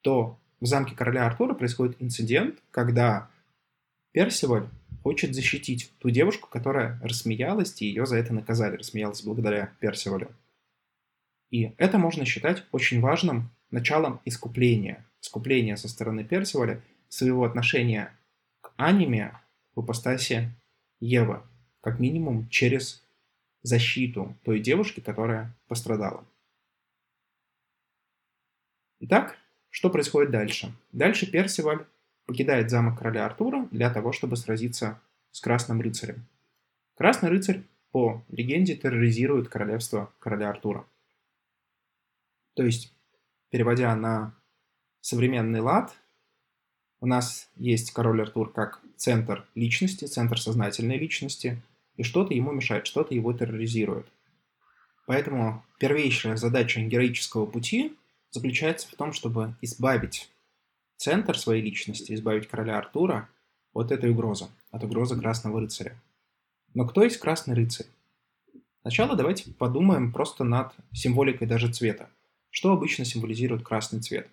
то 0.03 0.39
в 0.61 0.67
замке 0.67 0.95
короля 0.95 1.25
Артура 1.25 1.55
происходит 1.55 1.97
инцидент, 1.99 2.63
когда 2.71 3.31
Персиваль 4.13 4.69
хочет 5.07 5.37
защитить 5.37 5.92
ту 6.01 6.11
девушку, 6.11 6.49
которая 6.49 6.99
рассмеялась, 7.01 7.81
и 7.81 7.87
ее 7.87 8.07
за 8.07 8.16
это 8.16 8.35
наказали, 8.35 8.75
рассмеялась 8.75 9.23
благодаря 9.23 9.73
Персивалю. 9.79 10.35
И 11.49 11.73
это 11.79 11.97
можно 11.97 12.25
считать 12.25 12.64
очень 12.73 13.01
важным 13.01 13.51
началом 13.71 14.21
искупления. 14.25 15.07
Искупления 15.23 15.77
со 15.77 15.87
стороны 15.87 16.25
Персиваля 16.25 16.83
своего 17.09 17.45
отношения 17.45 18.12
к 18.61 18.73
аниме 18.79 19.40
в 19.77 19.85
ипостаси 19.85 20.51
Евы 20.99 21.40
как 21.83 22.01
минимум 22.01 22.49
через 22.49 23.07
защиту 23.62 24.37
той 24.42 24.59
девушки, 24.59 24.99
которая 24.99 25.55
пострадала. 25.69 26.27
Итак, 28.99 29.38
что 29.71 29.88
происходит 29.88 30.33
дальше? 30.33 30.73
Дальше 30.90 31.31
Персиваль 31.31 31.87
покидает 32.27 32.71
замок 32.71 32.99
короля 32.99 33.27
Артура 33.27 33.69
для 33.71 33.91
того, 33.91 34.12
чтобы 34.12 34.37
сразиться 34.37 35.01
с 35.31 35.41
Красным 35.41 35.81
рыцарем. 35.81 36.27
Красный 36.97 37.31
рыцарь, 37.31 37.62
по 37.93 38.25
легенде, 38.29 38.75
терроризирует 38.77 39.49
королевство 39.49 40.12
короля 40.19 40.51
Артура. 40.51 40.85
То 42.55 42.62
есть, 42.62 42.93
переводя 43.51 43.95
на 43.95 44.35
современный 45.01 45.61
лад, 45.61 45.95
у 47.01 47.07
нас 47.07 47.51
есть 47.57 47.93
король 47.93 48.23
Артур 48.23 48.53
как 48.53 48.81
центр 48.97 49.47
личности, 49.55 50.07
центр 50.07 50.41
сознательной 50.41 50.99
личности– 50.99 51.62
и 51.97 52.03
что-то 52.03 52.35
ему 52.35 52.53
мешает, 52.53 52.87
что-то 52.87 53.15
его 53.15 53.33
терроризирует. 53.33 54.07
Поэтому 55.07 55.65
первейшая 55.79 56.37
задача 56.37 56.81
героического 56.81 57.47
пути 57.47 57.97
заключается 58.31 58.89
в 58.89 58.95
том, 58.95 59.12
чтобы 59.12 59.55
избавить 59.62 60.31
центр 60.97 61.39
своей 61.39 61.63
личности, 61.63 62.13
избавить 62.13 62.49
короля 62.49 62.79
Артура 62.79 63.29
от 63.73 63.93
этой 63.93 64.11
угрозы, 64.11 64.47
от 64.71 64.85
угрозы 64.85 65.19
Красного 65.19 65.61
Рыцаря. 65.61 66.01
Но 66.75 66.87
кто 66.87 67.03
есть 67.03 67.19
Красный 67.19 67.55
Рыцарь? 67.55 67.87
Сначала 68.83 69.17
давайте 69.17 69.51
подумаем 69.53 70.13
просто 70.13 70.45
над 70.45 70.73
символикой 70.93 71.47
даже 71.47 71.73
цвета. 71.73 72.09
Что 72.51 72.73
обычно 72.73 73.05
символизирует 73.05 73.63
красный 73.63 74.01
цвет? 74.01 74.29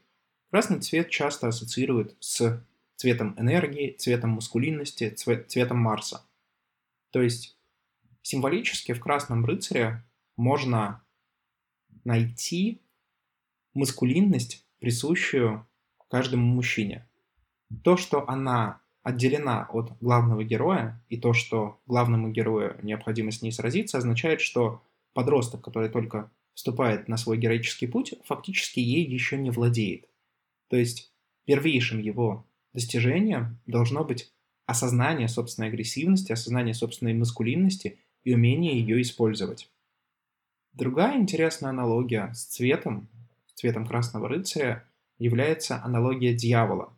Красный 0.52 0.80
цвет 0.80 1.10
часто 1.10 1.48
ассоциируют 1.48 2.16
с 2.20 2.62
цветом 2.96 3.36
энергии, 3.38 3.96
цветом 3.98 4.32
маскулинности, 4.32 5.10
цветом 5.10 5.80
Марса– 5.80 6.22
то 7.14 7.22
есть 7.22 7.56
символически 8.24 8.92
в 8.94 9.00
Красном 9.00 9.46
Рыцаре 9.46 10.04
можно 10.36 11.06
найти 12.04 12.82
маскулинность, 13.76 14.66
присущую 14.80 15.66
каждому 16.14 16.46
мужчине. 16.46 17.08
То, 17.84 17.98
что 17.98 18.30
она 18.30 18.82
отделена 19.02 19.68
от 19.72 19.98
главного 20.00 20.44
героя, 20.44 21.04
и 21.10 21.18
то, 21.18 21.34
что 21.34 21.82
главному 21.88 22.30
герою 22.30 22.78
необходимо 22.84 23.32
с 23.32 23.42
ней 23.42 23.52
сразиться, 23.52 23.98
означает, 23.98 24.40
что 24.40 24.84
подросток, 25.14 25.64
который 25.64 25.90
только 25.90 26.30
вступает 26.54 27.08
на 27.08 27.18
свой 27.18 27.40
героический 27.40 27.88
путь, 27.88 28.14
фактически 28.26 28.80
ей 28.80 29.04
еще 29.04 29.38
не 29.38 29.50
владеет. 29.50 30.08
То 30.70 30.76
есть 30.76 31.12
первейшим 31.46 32.00
его 32.00 32.46
достижением 32.74 33.58
должно 33.66 34.04
быть 34.04 34.32
осознание 34.68 35.28
собственной 35.28 35.70
агрессивности, 35.70 36.32
осознание 36.32 36.76
собственной 36.76 37.16
маскулинности 37.16 37.98
и 38.24 38.36
умение 38.36 38.80
ее 38.80 39.02
использовать. 39.02 39.68
Другая 40.74 41.18
интересная 41.18 41.72
аналогия 41.72 42.32
с 42.36 42.46
цветом, 42.46 43.10
цветом 43.56 43.88
Красного 43.88 44.30
Рыцаря, 44.30 44.88
является 45.18 45.82
аналогия 45.84 46.34
дьявола. 46.34 46.96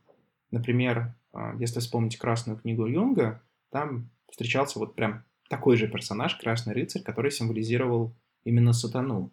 Например, 0.52 1.16
а, 1.34 1.56
если 1.60 1.80
вспомнить 1.80 2.18
Красную 2.18 2.58
книгу 2.60 2.86
Юнга, 2.86 3.44
там 3.72 4.10
встречался 4.30 4.80
вот 4.80 4.96
прям 4.96 5.24
такой 5.50 5.78
же 5.78 5.88
персонаж, 5.88 6.36
Красный 6.36 6.74
Рыцарь, 6.74 7.04
который 7.04 7.32
символизировал 7.32 8.16
именно 8.44 8.74
сатану. 8.74 9.32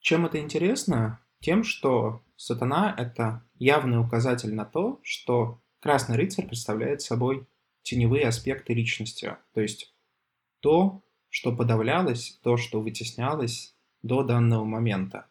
Чем 0.00 0.26
это 0.26 0.38
интересно? 0.38 1.20
Тем, 1.40 1.64
что 1.64 2.22
сатана— 2.36 2.94
это 2.98 3.42
явный 3.58 4.00
указатель 4.00 4.54
на 4.54 4.64
то, 4.64 5.00
что 5.02 5.62
красный 5.80 6.16
рыцарь 6.16 6.46
представляет 6.46 7.02
собой 7.02 7.46
теневые 7.82 8.26
аспекты 8.28 8.74
личности, 8.74 9.36
то 9.52 9.60
есть 9.60 9.94
то, 10.60 11.02
что 11.28 11.54
подавлялось, 11.54 12.38
то, 12.42 12.56
что 12.56 12.80
вытеснялось 12.80 13.74
до 14.02 14.22
данного 14.22 14.64
момента. 14.64 15.26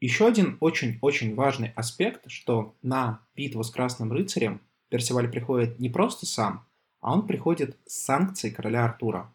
Еще 0.00 0.28
один 0.28 0.56
очень-очень 0.60 1.34
важный 1.34 1.72
аспект, 1.74 2.30
что 2.30 2.76
на 2.82 3.20
битву 3.34 3.64
с 3.64 3.70
Красным 3.70 4.12
Рыцарем 4.12 4.60
Персиваль 4.90 5.30
приходит 5.30 5.80
не 5.80 5.90
просто 5.90 6.24
сам, 6.24 6.66
а 7.00 7.12
он 7.12 7.26
приходит 7.26 7.76
с 7.86 8.04
санкцией 8.04 8.54
короля 8.54 8.84
Артура. 8.84 9.34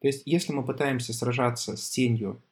То 0.00 0.08
есть, 0.08 0.22
если 0.26 0.52
мы 0.52 0.64
пытаемся 0.64 1.14
сражаться 1.14 1.76
с 1.76 1.88
тенью 1.88 2.42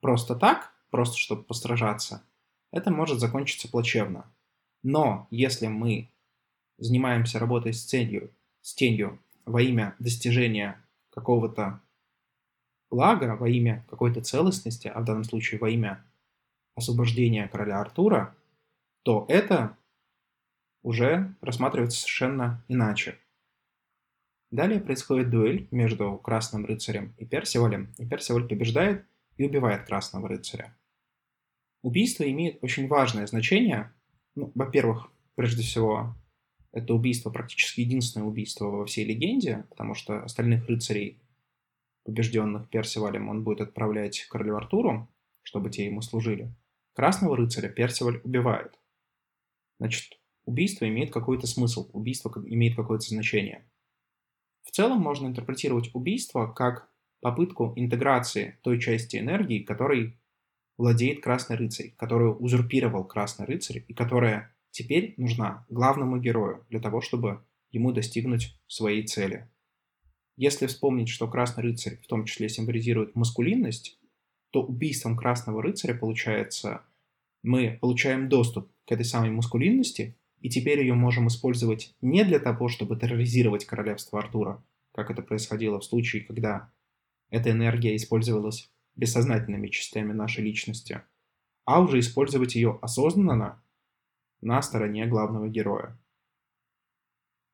просто 0.00 0.36
так, 0.36 0.72
просто 0.90 1.18
чтобы 1.18 1.42
постражаться, 1.42 2.22
это 2.70 2.92
может 2.92 3.18
закончиться 3.18 3.68
плачевно. 3.68 4.32
Но 4.84 5.26
если 5.30 5.66
мы 5.66 6.12
занимаемся 6.78 7.40
работой 7.40 7.72
с 7.72 7.84
целью, 7.84 8.32
с 8.60 8.74
тенью 8.74 9.20
во 9.44 9.60
имя 9.60 9.96
достижения 9.98 10.80
какого-то 11.10 11.80
блага, 12.90 13.36
во 13.36 13.48
имя 13.48 13.84
какой-то 13.90 14.22
целостности, 14.22 14.86
а 14.86 15.00
в 15.00 15.04
данном 15.04 15.24
случае 15.24 15.60
во 15.60 15.68
имя 15.68 16.04
освобождения 16.80 17.46
короля 17.48 17.80
Артура, 17.80 18.34
то 19.02 19.26
это 19.28 19.76
уже 20.82 21.34
рассматривается 21.40 22.00
совершенно 22.00 22.64
иначе. 22.68 23.18
Далее 24.50 24.80
происходит 24.80 25.30
дуэль 25.30 25.68
между 25.70 26.16
Красным 26.18 26.66
Рыцарем 26.66 27.14
и 27.18 27.24
Персивалем, 27.24 27.94
и 27.98 28.06
Персиваль 28.06 28.48
побеждает 28.48 29.06
и 29.36 29.44
убивает 29.44 29.86
Красного 29.86 30.28
Рыцаря. 30.28 30.76
Убийство 31.82 32.28
имеет 32.28 32.62
очень 32.62 32.88
важное 32.88 33.26
значение. 33.26 33.92
Ну, 34.34 34.50
во-первых, 34.54 35.10
прежде 35.36 35.62
всего, 35.62 36.16
это 36.72 36.94
убийство 36.94 37.30
практически 37.30 37.80
единственное 37.80 38.26
убийство 38.26 38.66
во 38.66 38.86
всей 38.86 39.04
легенде, 39.04 39.66
потому 39.70 39.94
что 39.94 40.22
остальных 40.22 40.66
рыцарей, 40.66 41.22
побежденных 42.04 42.68
Персивалем, 42.70 43.28
он 43.28 43.44
будет 43.44 43.60
отправлять 43.60 44.26
королю 44.28 44.56
Артуру, 44.56 45.08
чтобы 45.42 45.70
те 45.70 45.86
ему 45.86 46.02
служили. 46.02 46.52
Красного 46.94 47.36
рыцаря 47.36 47.68
Персиваль 47.68 48.20
убивает. 48.24 48.78
Значит, 49.78 50.18
убийство 50.44 50.88
имеет 50.88 51.12
какой-то 51.12 51.46
смысл, 51.46 51.88
убийство 51.92 52.32
имеет 52.44 52.76
какое-то 52.76 53.06
значение. 53.06 53.70
В 54.62 54.70
целом 54.72 54.98
можно 54.98 55.26
интерпретировать 55.26 55.90
убийство 55.94 56.46
как 56.46 56.90
попытку 57.20 57.72
интеграции 57.76 58.58
той 58.62 58.80
части 58.80 59.16
энергии, 59.16 59.62
которой 59.62 60.18
владеет 60.76 61.22
Красный 61.22 61.56
Рыцарь, 61.56 61.94
которую 61.96 62.36
узурпировал 62.36 63.04
Красный 63.04 63.46
Рыцарь 63.46 63.84
и 63.86 63.94
которая 63.94 64.54
теперь 64.70 65.14
нужна 65.16 65.66
главному 65.68 66.18
герою 66.18 66.64
для 66.70 66.80
того, 66.80 67.00
чтобы 67.00 67.44
ему 67.70 67.92
достигнуть 67.92 68.58
своей 68.66 69.06
цели. 69.06 69.48
Если 70.36 70.66
вспомнить, 70.66 71.08
что 71.08 71.28
Красный 71.28 71.64
Рыцарь 71.64 71.98
в 71.98 72.06
том 72.06 72.24
числе 72.24 72.48
символизирует 72.48 73.14
маскулинность, 73.14 73.99
то 74.50 74.62
убийством 74.62 75.16
Красного 75.16 75.62
Рыцаря, 75.62 75.94
получается, 75.94 76.82
мы 77.42 77.78
получаем 77.80 78.28
доступ 78.28 78.70
к 78.86 78.92
этой 78.92 79.04
самой 79.04 79.30
маскулинности 79.30 80.16
и 80.40 80.48
теперь 80.48 80.80
ее 80.80 80.94
можем 80.94 81.28
использовать 81.28 81.94
не 82.00 82.24
для 82.24 82.38
того, 82.38 82.68
чтобы 82.68 82.96
терроризировать 82.96 83.64
королевство 83.64 84.18
Артура, 84.18 84.62
как 84.92 85.10
это 85.10 85.22
происходило 85.22 85.78
в 85.78 85.84
случае, 85.84 86.24
когда 86.24 86.72
эта 87.30 87.50
энергия 87.50 87.94
использовалась 87.94 88.70
бессознательными 88.96 89.68
частями 89.68 90.12
нашей 90.12 90.44
личности, 90.44 91.02
а 91.64 91.80
уже 91.80 92.00
использовать 92.00 92.54
ее 92.54 92.78
осознанно 92.82 93.62
на 94.40 94.60
стороне 94.62 95.06
главного 95.06 95.48
героя. 95.48 95.98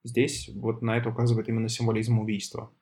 Здесь 0.04 0.48
вот 0.54 0.82
на 0.82 0.96
это 0.96 1.10
указывает 1.10 1.48
именно 1.48 1.68
символизм 1.68 2.20
убийства. 2.20 2.72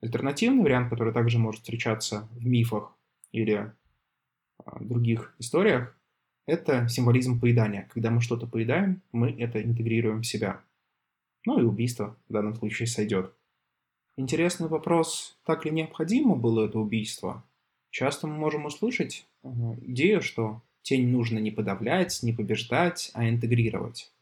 Альтернативный 0.00 0.62
вариант, 0.62 0.90
который 0.90 1.12
также 1.12 1.38
может 1.38 1.62
встречаться 1.62 2.28
в 2.32 2.46
мифах 2.46 2.96
или 3.32 3.72
а, 4.64 4.78
других 4.80 5.34
историях, 5.38 5.96
это 6.46 6.88
символизм 6.88 7.40
поедания. 7.40 7.88
Когда 7.92 8.10
мы 8.10 8.20
что-то 8.20 8.46
поедаем, 8.46 9.02
мы 9.12 9.30
это 9.30 9.62
интегрируем 9.62 10.22
в 10.22 10.26
себя. 10.26 10.62
Ну 11.44 11.60
и 11.60 11.62
убийство 11.62 12.16
в 12.28 12.32
данном 12.32 12.54
случае 12.54 12.86
сойдет. 12.86 13.34
Интересный 14.16 14.68
вопрос, 14.68 15.38
так 15.44 15.64
ли 15.64 15.70
необходимо 15.70 16.36
было 16.36 16.66
это 16.66 16.78
убийство? 16.78 17.44
Часто 17.90 18.26
мы 18.26 18.34
можем 18.34 18.66
услышать 18.66 19.26
идею, 19.82 20.20
что 20.22 20.62
тень 20.82 21.08
нужно 21.08 21.38
не 21.38 21.50
подавлять, 21.50 22.22
не 22.22 22.32
побеждать, 22.32 23.10
а 23.14 23.28
интегрировать. 23.28 24.12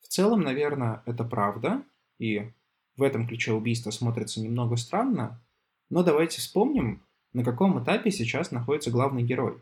В 0.00 0.08
целом, 0.08 0.40
наверное, 0.40 1.02
это 1.04 1.24
правда, 1.24 1.82
и 2.18 2.50
в 2.96 3.02
этом 3.02 3.26
ключе 3.28 3.52
убийство 3.52 3.90
смотрится 3.90 4.40
немного 4.40 4.76
странно, 4.76 5.42
но 5.90 6.02
давайте 6.02 6.38
вспомним, 6.40 7.02
на 7.32 7.44
каком 7.44 7.82
этапе 7.82 8.10
сейчас 8.10 8.50
находится 8.50 8.90
главный 8.90 9.22
герой 9.22 9.60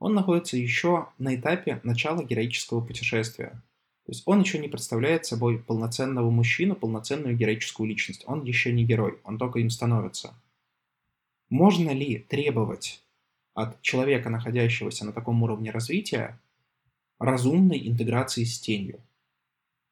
он 0.00 0.14
находится 0.14 0.56
еще 0.56 1.08
на 1.18 1.36
этапе 1.36 1.80
начала 1.84 2.24
героического 2.24 2.80
путешествия. 2.80 3.62
То 4.06 4.12
есть 4.12 4.22
он 4.26 4.40
еще 4.40 4.58
не 4.58 4.66
представляет 4.66 5.26
собой 5.26 5.58
полноценного 5.58 6.30
мужчину, 6.30 6.74
полноценную 6.74 7.36
героическую 7.36 7.88
личность. 7.88 8.24
Он 8.26 8.42
еще 8.42 8.72
не 8.72 8.84
герой, 8.84 9.20
он 9.24 9.38
только 9.38 9.60
им 9.60 9.70
становится. 9.70 10.34
Можно 11.50 11.90
ли 11.90 12.18
требовать 12.18 13.04
от 13.54 13.80
человека, 13.82 14.30
находящегося 14.30 15.04
на 15.04 15.12
таком 15.12 15.42
уровне 15.42 15.70
развития, 15.70 16.40
разумной 17.18 17.86
интеграции 17.86 18.44
с 18.44 18.58
тенью? 18.58 19.00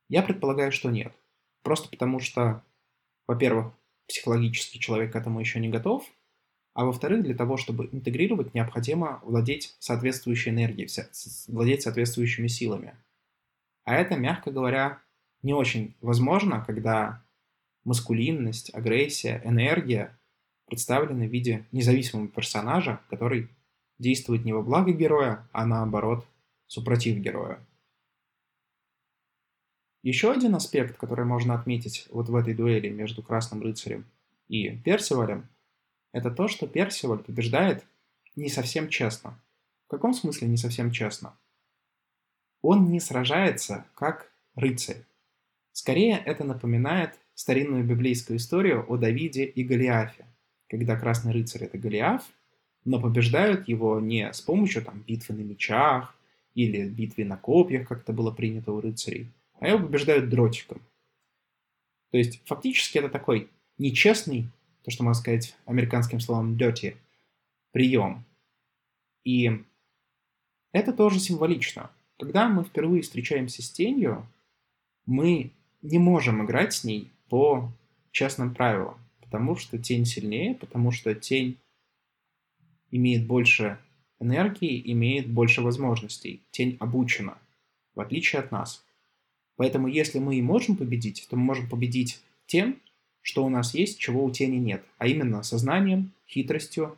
Я 0.09 0.23
предполагаю, 0.23 0.73
что 0.73 0.91
нет. 0.91 1.13
Просто 1.63 1.91
потому 1.91 2.19
что, 2.19 2.65
во-первых, 3.27 3.75
психологически 4.09 4.79
человек 4.79 5.13
к 5.13 5.17
этому 5.17 5.39
еще 5.39 5.61
не 5.61 5.69
готов, 5.69 6.11
а 6.79 6.85
во-вторых, 6.85 7.25
для 7.25 7.35
того, 7.35 7.57
чтобы 7.57 7.89
интегрировать, 7.91 8.55
необходимо 8.55 9.19
владеть 9.25 9.75
соответствующей 9.81 10.51
энергией, 10.51 10.89
владеть 11.49 11.83
соответствующими 11.83 12.47
силами. 12.47 12.95
А 13.83 13.97
это, 13.97 14.15
мягко 14.15 14.53
говоря, 14.53 15.03
не 15.43 15.55
очень 15.55 15.97
возможно, 16.01 16.63
когда 16.65 17.25
маскулинность, 17.83 18.73
агрессия, 18.73 19.43
энергия 19.45 20.17
представлены 20.67 21.27
в 21.27 21.33
виде 21.33 21.67
независимого 21.73 22.29
персонажа, 22.29 23.01
который 23.11 23.49
действует 23.99 24.45
не 24.45 24.53
во 24.53 24.63
благо 24.63 24.93
героя, 24.93 25.49
а 25.51 25.67
наоборот, 25.67 26.29
супротив 26.69 27.19
героя. 27.19 27.59
Еще 30.05 30.31
один 30.31 30.55
аспект, 30.55 30.97
который 30.97 31.25
можно 31.25 31.55
отметить 31.55 32.07
вот 32.13 32.29
в 32.29 32.37
этой 32.37 32.55
дуэли 32.55 32.89
между 32.89 33.21
Красным 33.21 33.63
Рыцарем 33.63 34.07
и 34.47 34.71
Персивалем– 34.77 35.49
это 36.13 36.31
то, 36.31 36.49
что 36.49 36.67
Персиваль 36.67 37.19
побеждает 37.19 37.85
не 38.37 38.49
совсем 38.49 38.89
честно. 38.89 39.41
В 39.87 39.91
каком 39.91 40.15
смысле 40.15 40.49
не 40.49 40.57
совсем 40.57 40.91
честно? 40.91 41.39
Он 42.63 42.91
не 42.91 43.01
сражается 43.01 43.87
как 43.95 44.31
рыцарь. 44.55 45.05
Скорее, 45.73 46.17
это 46.25 46.45
напоминает 46.45 47.19
старинную 47.35 47.85
библейскую 47.85 48.39
историю 48.39 48.85
о 48.89 48.97
Давиде 48.97 49.45
и 49.45 49.63
Голиафе, 49.63 50.27
когда 50.69 50.99
красный 50.99 51.33
рыцарь— 51.33 51.63
это 51.65 51.79
Голиаф, 51.79 52.25
но 52.85 53.01
побеждают 53.01 53.69
его 53.69 54.01
не 54.01 54.33
с 54.33 54.41
помощью 54.41 54.85
там, 54.85 55.03
битвы 55.03 55.35
на 55.35 55.43
мечах 55.43 56.17
или 56.55 56.89
битвы 56.89 57.25
на 57.25 57.37
копьях, 57.37 57.87
как 57.87 58.01
это 58.01 58.13
было 58.13 58.33
принято 58.33 58.73
у 58.73 58.81
рыцарей, 58.81 59.31
а 59.61 59.69
его 59.69 59.79
побеждают 59.79 60.29
дротиком. 60.29 60.81
То 62.11 62.19
есть, 62.19 62.43
фактически, 62.47 62.99
это 62.99 63.09
такой 63.09 63.49
нечестный 63.77 64.49
то, 64.83 64.91
что 64.91 65.05
можно 65.05 65.21
сказать 65.21 65.57
американским 65.67 66.21
словом 66.21 66.57
dirty, 66.57 66.97
прием. 67.73 68.25
И 69.25 69.65
это 70.73 70.93
тоже 70.93 71.21
символично. 71.21 71.91
Когда 72.19 72.49
мы 72.49 72.65
впервые 72.65 73.03
встречаемся 73.03 73.63
с 73.63 73.71
тенью, 73.71 74.27
мы 75.07 75.53
не 75.83 75.99
можем 75.99 76.45
играть 76.45 76.75
с 76.75 76.85
ней 76.85 77.11
по 77.29 77.71
честным 78.11 78.55
правилам, 78.55 78.99
потому 79.21 79.57
что 79.57 79.79
тень 79.79 80.05
сильнее, 80.05 80.55
потому 80.55 80.91
что 80.91 81.15
тень 81.15 81.59
имеет 82.91 83.27
больше 83.27 83.79
энергии, 84.21 84.83
имеет 84.93 85.29
больше 85.29 85.63
возможностей. 85.63 86.43
Тень 86.51 86.77
обучена, 86.81 87.39
в 87.95 88.01
отличие 88.01 88.41
от 88.41 88.51
нас. 88.51 88.85
Поэтому 89.57 89.89
если 89.89 90.19
мы 90.19 90.37
и 90.37 90.43
можем 90.43 90.77
победить, 90.77 91.27
то 91.29 91.37
мы 91.37 91.43
можем 91.43 91.69
победить 91.69 92.21
тем, 92.47 92.81
что 93.29 93.45
у 93.45 93.51
нас 93.51 93.75
есть, 93.75 93.99
чего 93.99 94.25
у 94.25 94.31
тени 94.31 94.57
нет, 94.57 94.83
а 94.97 95.07
именно 95.07 95.43
сознанием, 95.43 96.13
хитростью, 96.27 96.97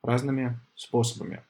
разными 0.00 0.56
способами. 0.76 1.42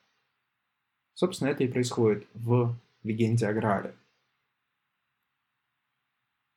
Собственно, 1.12 1.50
это 1.50 1.64
и 1.64 1.68
происходит 1.68 2.26
в 2.32 2.74
легенде 3.02 3.46
о 3.46 3.52
Граале. 3.52 3.94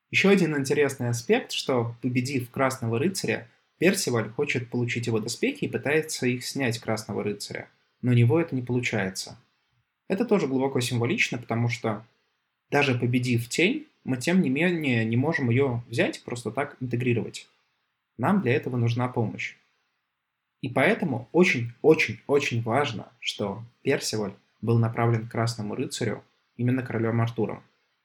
Еще 0.10 0.30
один 0.30 0.58
интересный 0.58 1.10
аспект, 1.10 1.52
что 1.52 1.98
победив 2.02 2.50
Красного 2.50 2.98
Рыцаря, 2.98 3.46
Персиваль 3.78 4.30
хочет 4.30 4.70
получить 4.70 5.08
его 5.08 5.20
доспехи 5.20 5.66
и 5.66 5.70
пытается 5.70 6.28
их 6.28 6.46
снять 6.46 6.80
Красного 6.80 7.24
Рыцаря, 7.24 7.70
но 8.02 8.12
у 8.12 8.16
него 8.16 8.40
это 8.40 8.56
не 8.56 8.62
получается. 8.62 9.38
Это 10.08 10.24
тоже 10.24 10.48
глубоко 10.48 10.80
символично, 10.80 11.40
потому 11.40 11.68
что 11.68 12.06
даже 12.72 12.98
победив 12.98 13.50
тень, 13.50 13.86
мы 14.06 14.16
тем 14.16 14.40
не 14.40 14.50
менее 14.50 15.04
не 15.04 15.18
можем 15.18 15.50
ее 15.50 15.84
взять 15.90 16.24
просто 16.24 16.52
так 16.52 16.78
интегрировать. 16.80 17.50
Нам 18.18 18.42
для 18.42 18.54
этого 18.54 18.78
нужна 18.78 19.08
помощь. 19.08 19.56
И 20.62 20.70
поэтому 20.70 21.30
очень-очень-очень 21.32 22.62
важно, 22.64 23.12
что 23.20 23.64
Персиваль 23.82 24.34
был 24.62 24.80
направлен 24.80 25.28
к 25.28 25.32
Красному 25.32 25.76
Рыцарю 25.76 26.24
именно 26.58 26.82
королем 26.82 27.22
Артуром. 27.22 27.62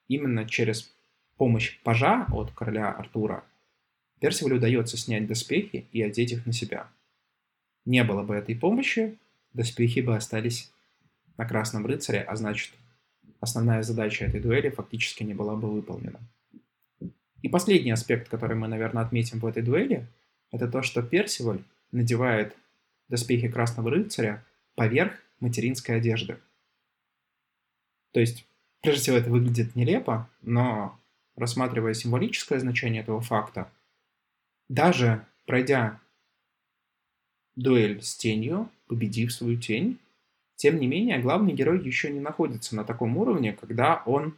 Именно 0.08 0.46
через 0.46 0.92
помощь 1.36 1.80
пажа 1.82 2.26
от 2.32 2.50
короля 2.50 2.90
Артура 2.90 3.44
Персивалю 4.20 4.56
удается 4.56 4.96
снять 4.98 5.26
доспехи 5.26 5.86
и 5.92 6.02
одеть 6.02 6.32
их 6.32 6.44
на 6.44 6.52
себя. 6.52 6.88
Не 7.86 8.04
было 8.04 8.22
бы 8.22 8.34
этой 8.34 8.54
помощи, 8.54 9.18
доспехи 9.54 10.00
бы 10.00 10.14
остались 10.14 10.70
на 11.38 11.46
Красном 11.46 11.86
Рыцаре, 11.86 12.20
а 12.20 12.36
значит, 12.36 12.72
основная 13.40 13.82
задача 13.82 14.26
этой 14.26 14.40
дуэли 14.40 14.68
фактически 14.68 15.22
не 15.22 15.32
была 15.32 15.56
бы 15.56 15.72
выполнена. 15.72 16.20
И 17.42 17.48
последний 17.48 17.90
аспект, 17.90 18.28
который 18.28 18.56
мы, 18.56 18.68
наверное, 18.68 19.02
отметим 19.02 19.38
в 19.38 19.46
этой 19.46 19.62
дуэли, 19.62 20.06
это 20.50 20.68
то, 20.68 20.82
что 20.82 21.02
Персиваль 21.02 21.62
надевает 21.92 22.56
доспехи 23.08 23.48
Красного 23.48 23.90
Рыцаря 23.90 24.44
поверх 24.74 25.12
материнской 25.40 25.96
одежды. 25.96 26.38
То 28.12 28.20
есть, 28.20 28.46
прежде 28.82 29.00
всего, 29.02 29.16
это 29.16 29.30
выглядит 29.30 29.74
нелепо, 29.74 30.28
но 30.42 30.98
рассматривая 31.36 31.94
символическое 31.94 32.58
значение 32.58 33.02
этого 33.02 33.20
факта, 33.20 33.70
даже 34.68 35.24
пройдя 35.46 36.00
дуэль 37.56 38.02
с 38.02 38.16
тенью, 38.16 38.68
победив 38.86 39.32
свою 39.32 39.58
тень, 39.58 39.98
тем 40.56 40.78
не 40.78 40.86
менее, 40.86 41.18
главный 41.18 41.54
герой 41.54 41.82
еще 41.82 42.10
не 42.10 42.20
находится 42.20 42.76
на 42.76 42.84
таком 42.84 43.16
уровне, 43.16 43.54
когда 43.54 44.02
он 44.04 44.36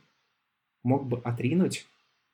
мог 0.84 1.06
бы 1.06 1.18
отринуть 1.18 1.86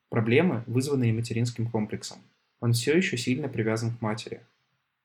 проблемы, 0.09 0.63
вызванные 0.67 1.13
материнским 1.13 1.69
комплексом. 1.69 2.19
Он 2.59 2.73
все 2.73 2.97
еще 2.97 3.17
сильно 3.17 3.47
привязан 3.47 3.95
к 3.95 4.01
матери. 4.01 4.41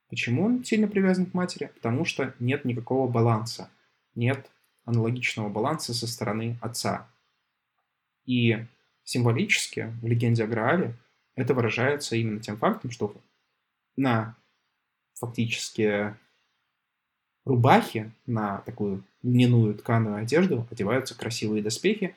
Почему 0.08 0.44
он 0.44 0.64
сильно 0.64 0.88
привязан 0.88 1.26
к 1.26 1.34
матери? 1.34 1.70
Потому 1.74 2.04
что 2.04 2.34
нет 2.38 2.64
никакого 2.64 3.10
баланса. 3.10 3.70
Нет 4.14 4.50
аналогичного 4.84 5.48
баланса 5.48 5.94
со 5.94 6.06
стороны 6.06 6.58
отца. 6.60 7.08
И 8.24 8.64
символически 9.04 9.92
в 10.00 10.06
легенде 10.06 10.44
о 10.44 10.46
Граале 10.46 10.94
это 11.36 11.54
выражается 11.54 12.16
именно 12.16 12.40
тем 12.40 12.56
фактом, 12.56 12.90
что 12.90 13.14
на 13.96 14.36
фактически 15.14 16.14
рубахе, 17.44 18.10
на 18.26 18.58
такую 18.58 19.04
льняную 19.22 19.74
тканую 19.74 20.16
одежду 20.16 20.66
одеваются 20.70 21.16
красивые 21.16 21.62
доспехи, 21.62 22.14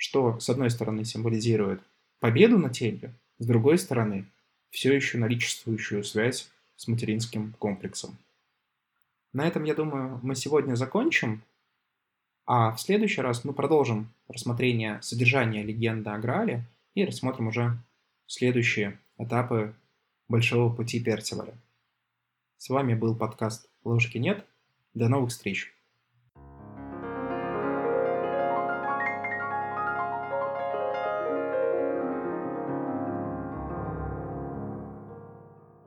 что, 0.00 0.40
с 0.40 0.48
одной 0.48 0.70
стороны, 0.70 1.04
символизирует 1.04 1.82
победу 2.20 2.56
над 2.58 2.72
тенью, 2.72 3.12
с 3.38 3.44
другой 3.44 3.76
стороны, 3.76 4.24
все 4.70 4.94
еще 4.94 5.18
наличествующую 5.18 6.04
связь 6.04 6.50
с 6.76 6.88
материнским 6.88 7.52
комплексом. 7.58 8.16
На 9.34 9.46
этом, 9.46 9.64
я 9.64 9.74
думаю, 9.74 10.18
мы 10.22 10.34
сегодня 10.36 10.74
закончим. 10.74 11.42
А 12.46 12.72
в 12.72 12.80
следующий 12.80 13.20
раз 13.20 13.44
мы 13.44 13.52
продолжим 13.52 14.08
рассмотрение 14.26 15.02
содержания 15.02 15.62
легенды 15.62 16.08
о 16.08 16.18
Граале 16.18 16.64
и 16.94 17.04
рассмотрим 17.04 17.48
уже 17.48 17.76
следующие 18.26 18.98
этапы 19.18 19.74
большого 20.28 20.74
пути 20.74 20.98
Персиваля. 20.98 21.52
С 22.56 22.70
вами 22.70 22.94
был 22.94 23.14
подкаст 23.14 23.68
«Ложки 23.84 24.16
нет». 24.16 24.46
До 24.94 25.10
новых 25.10 25.28
встреч! 25.28 25.74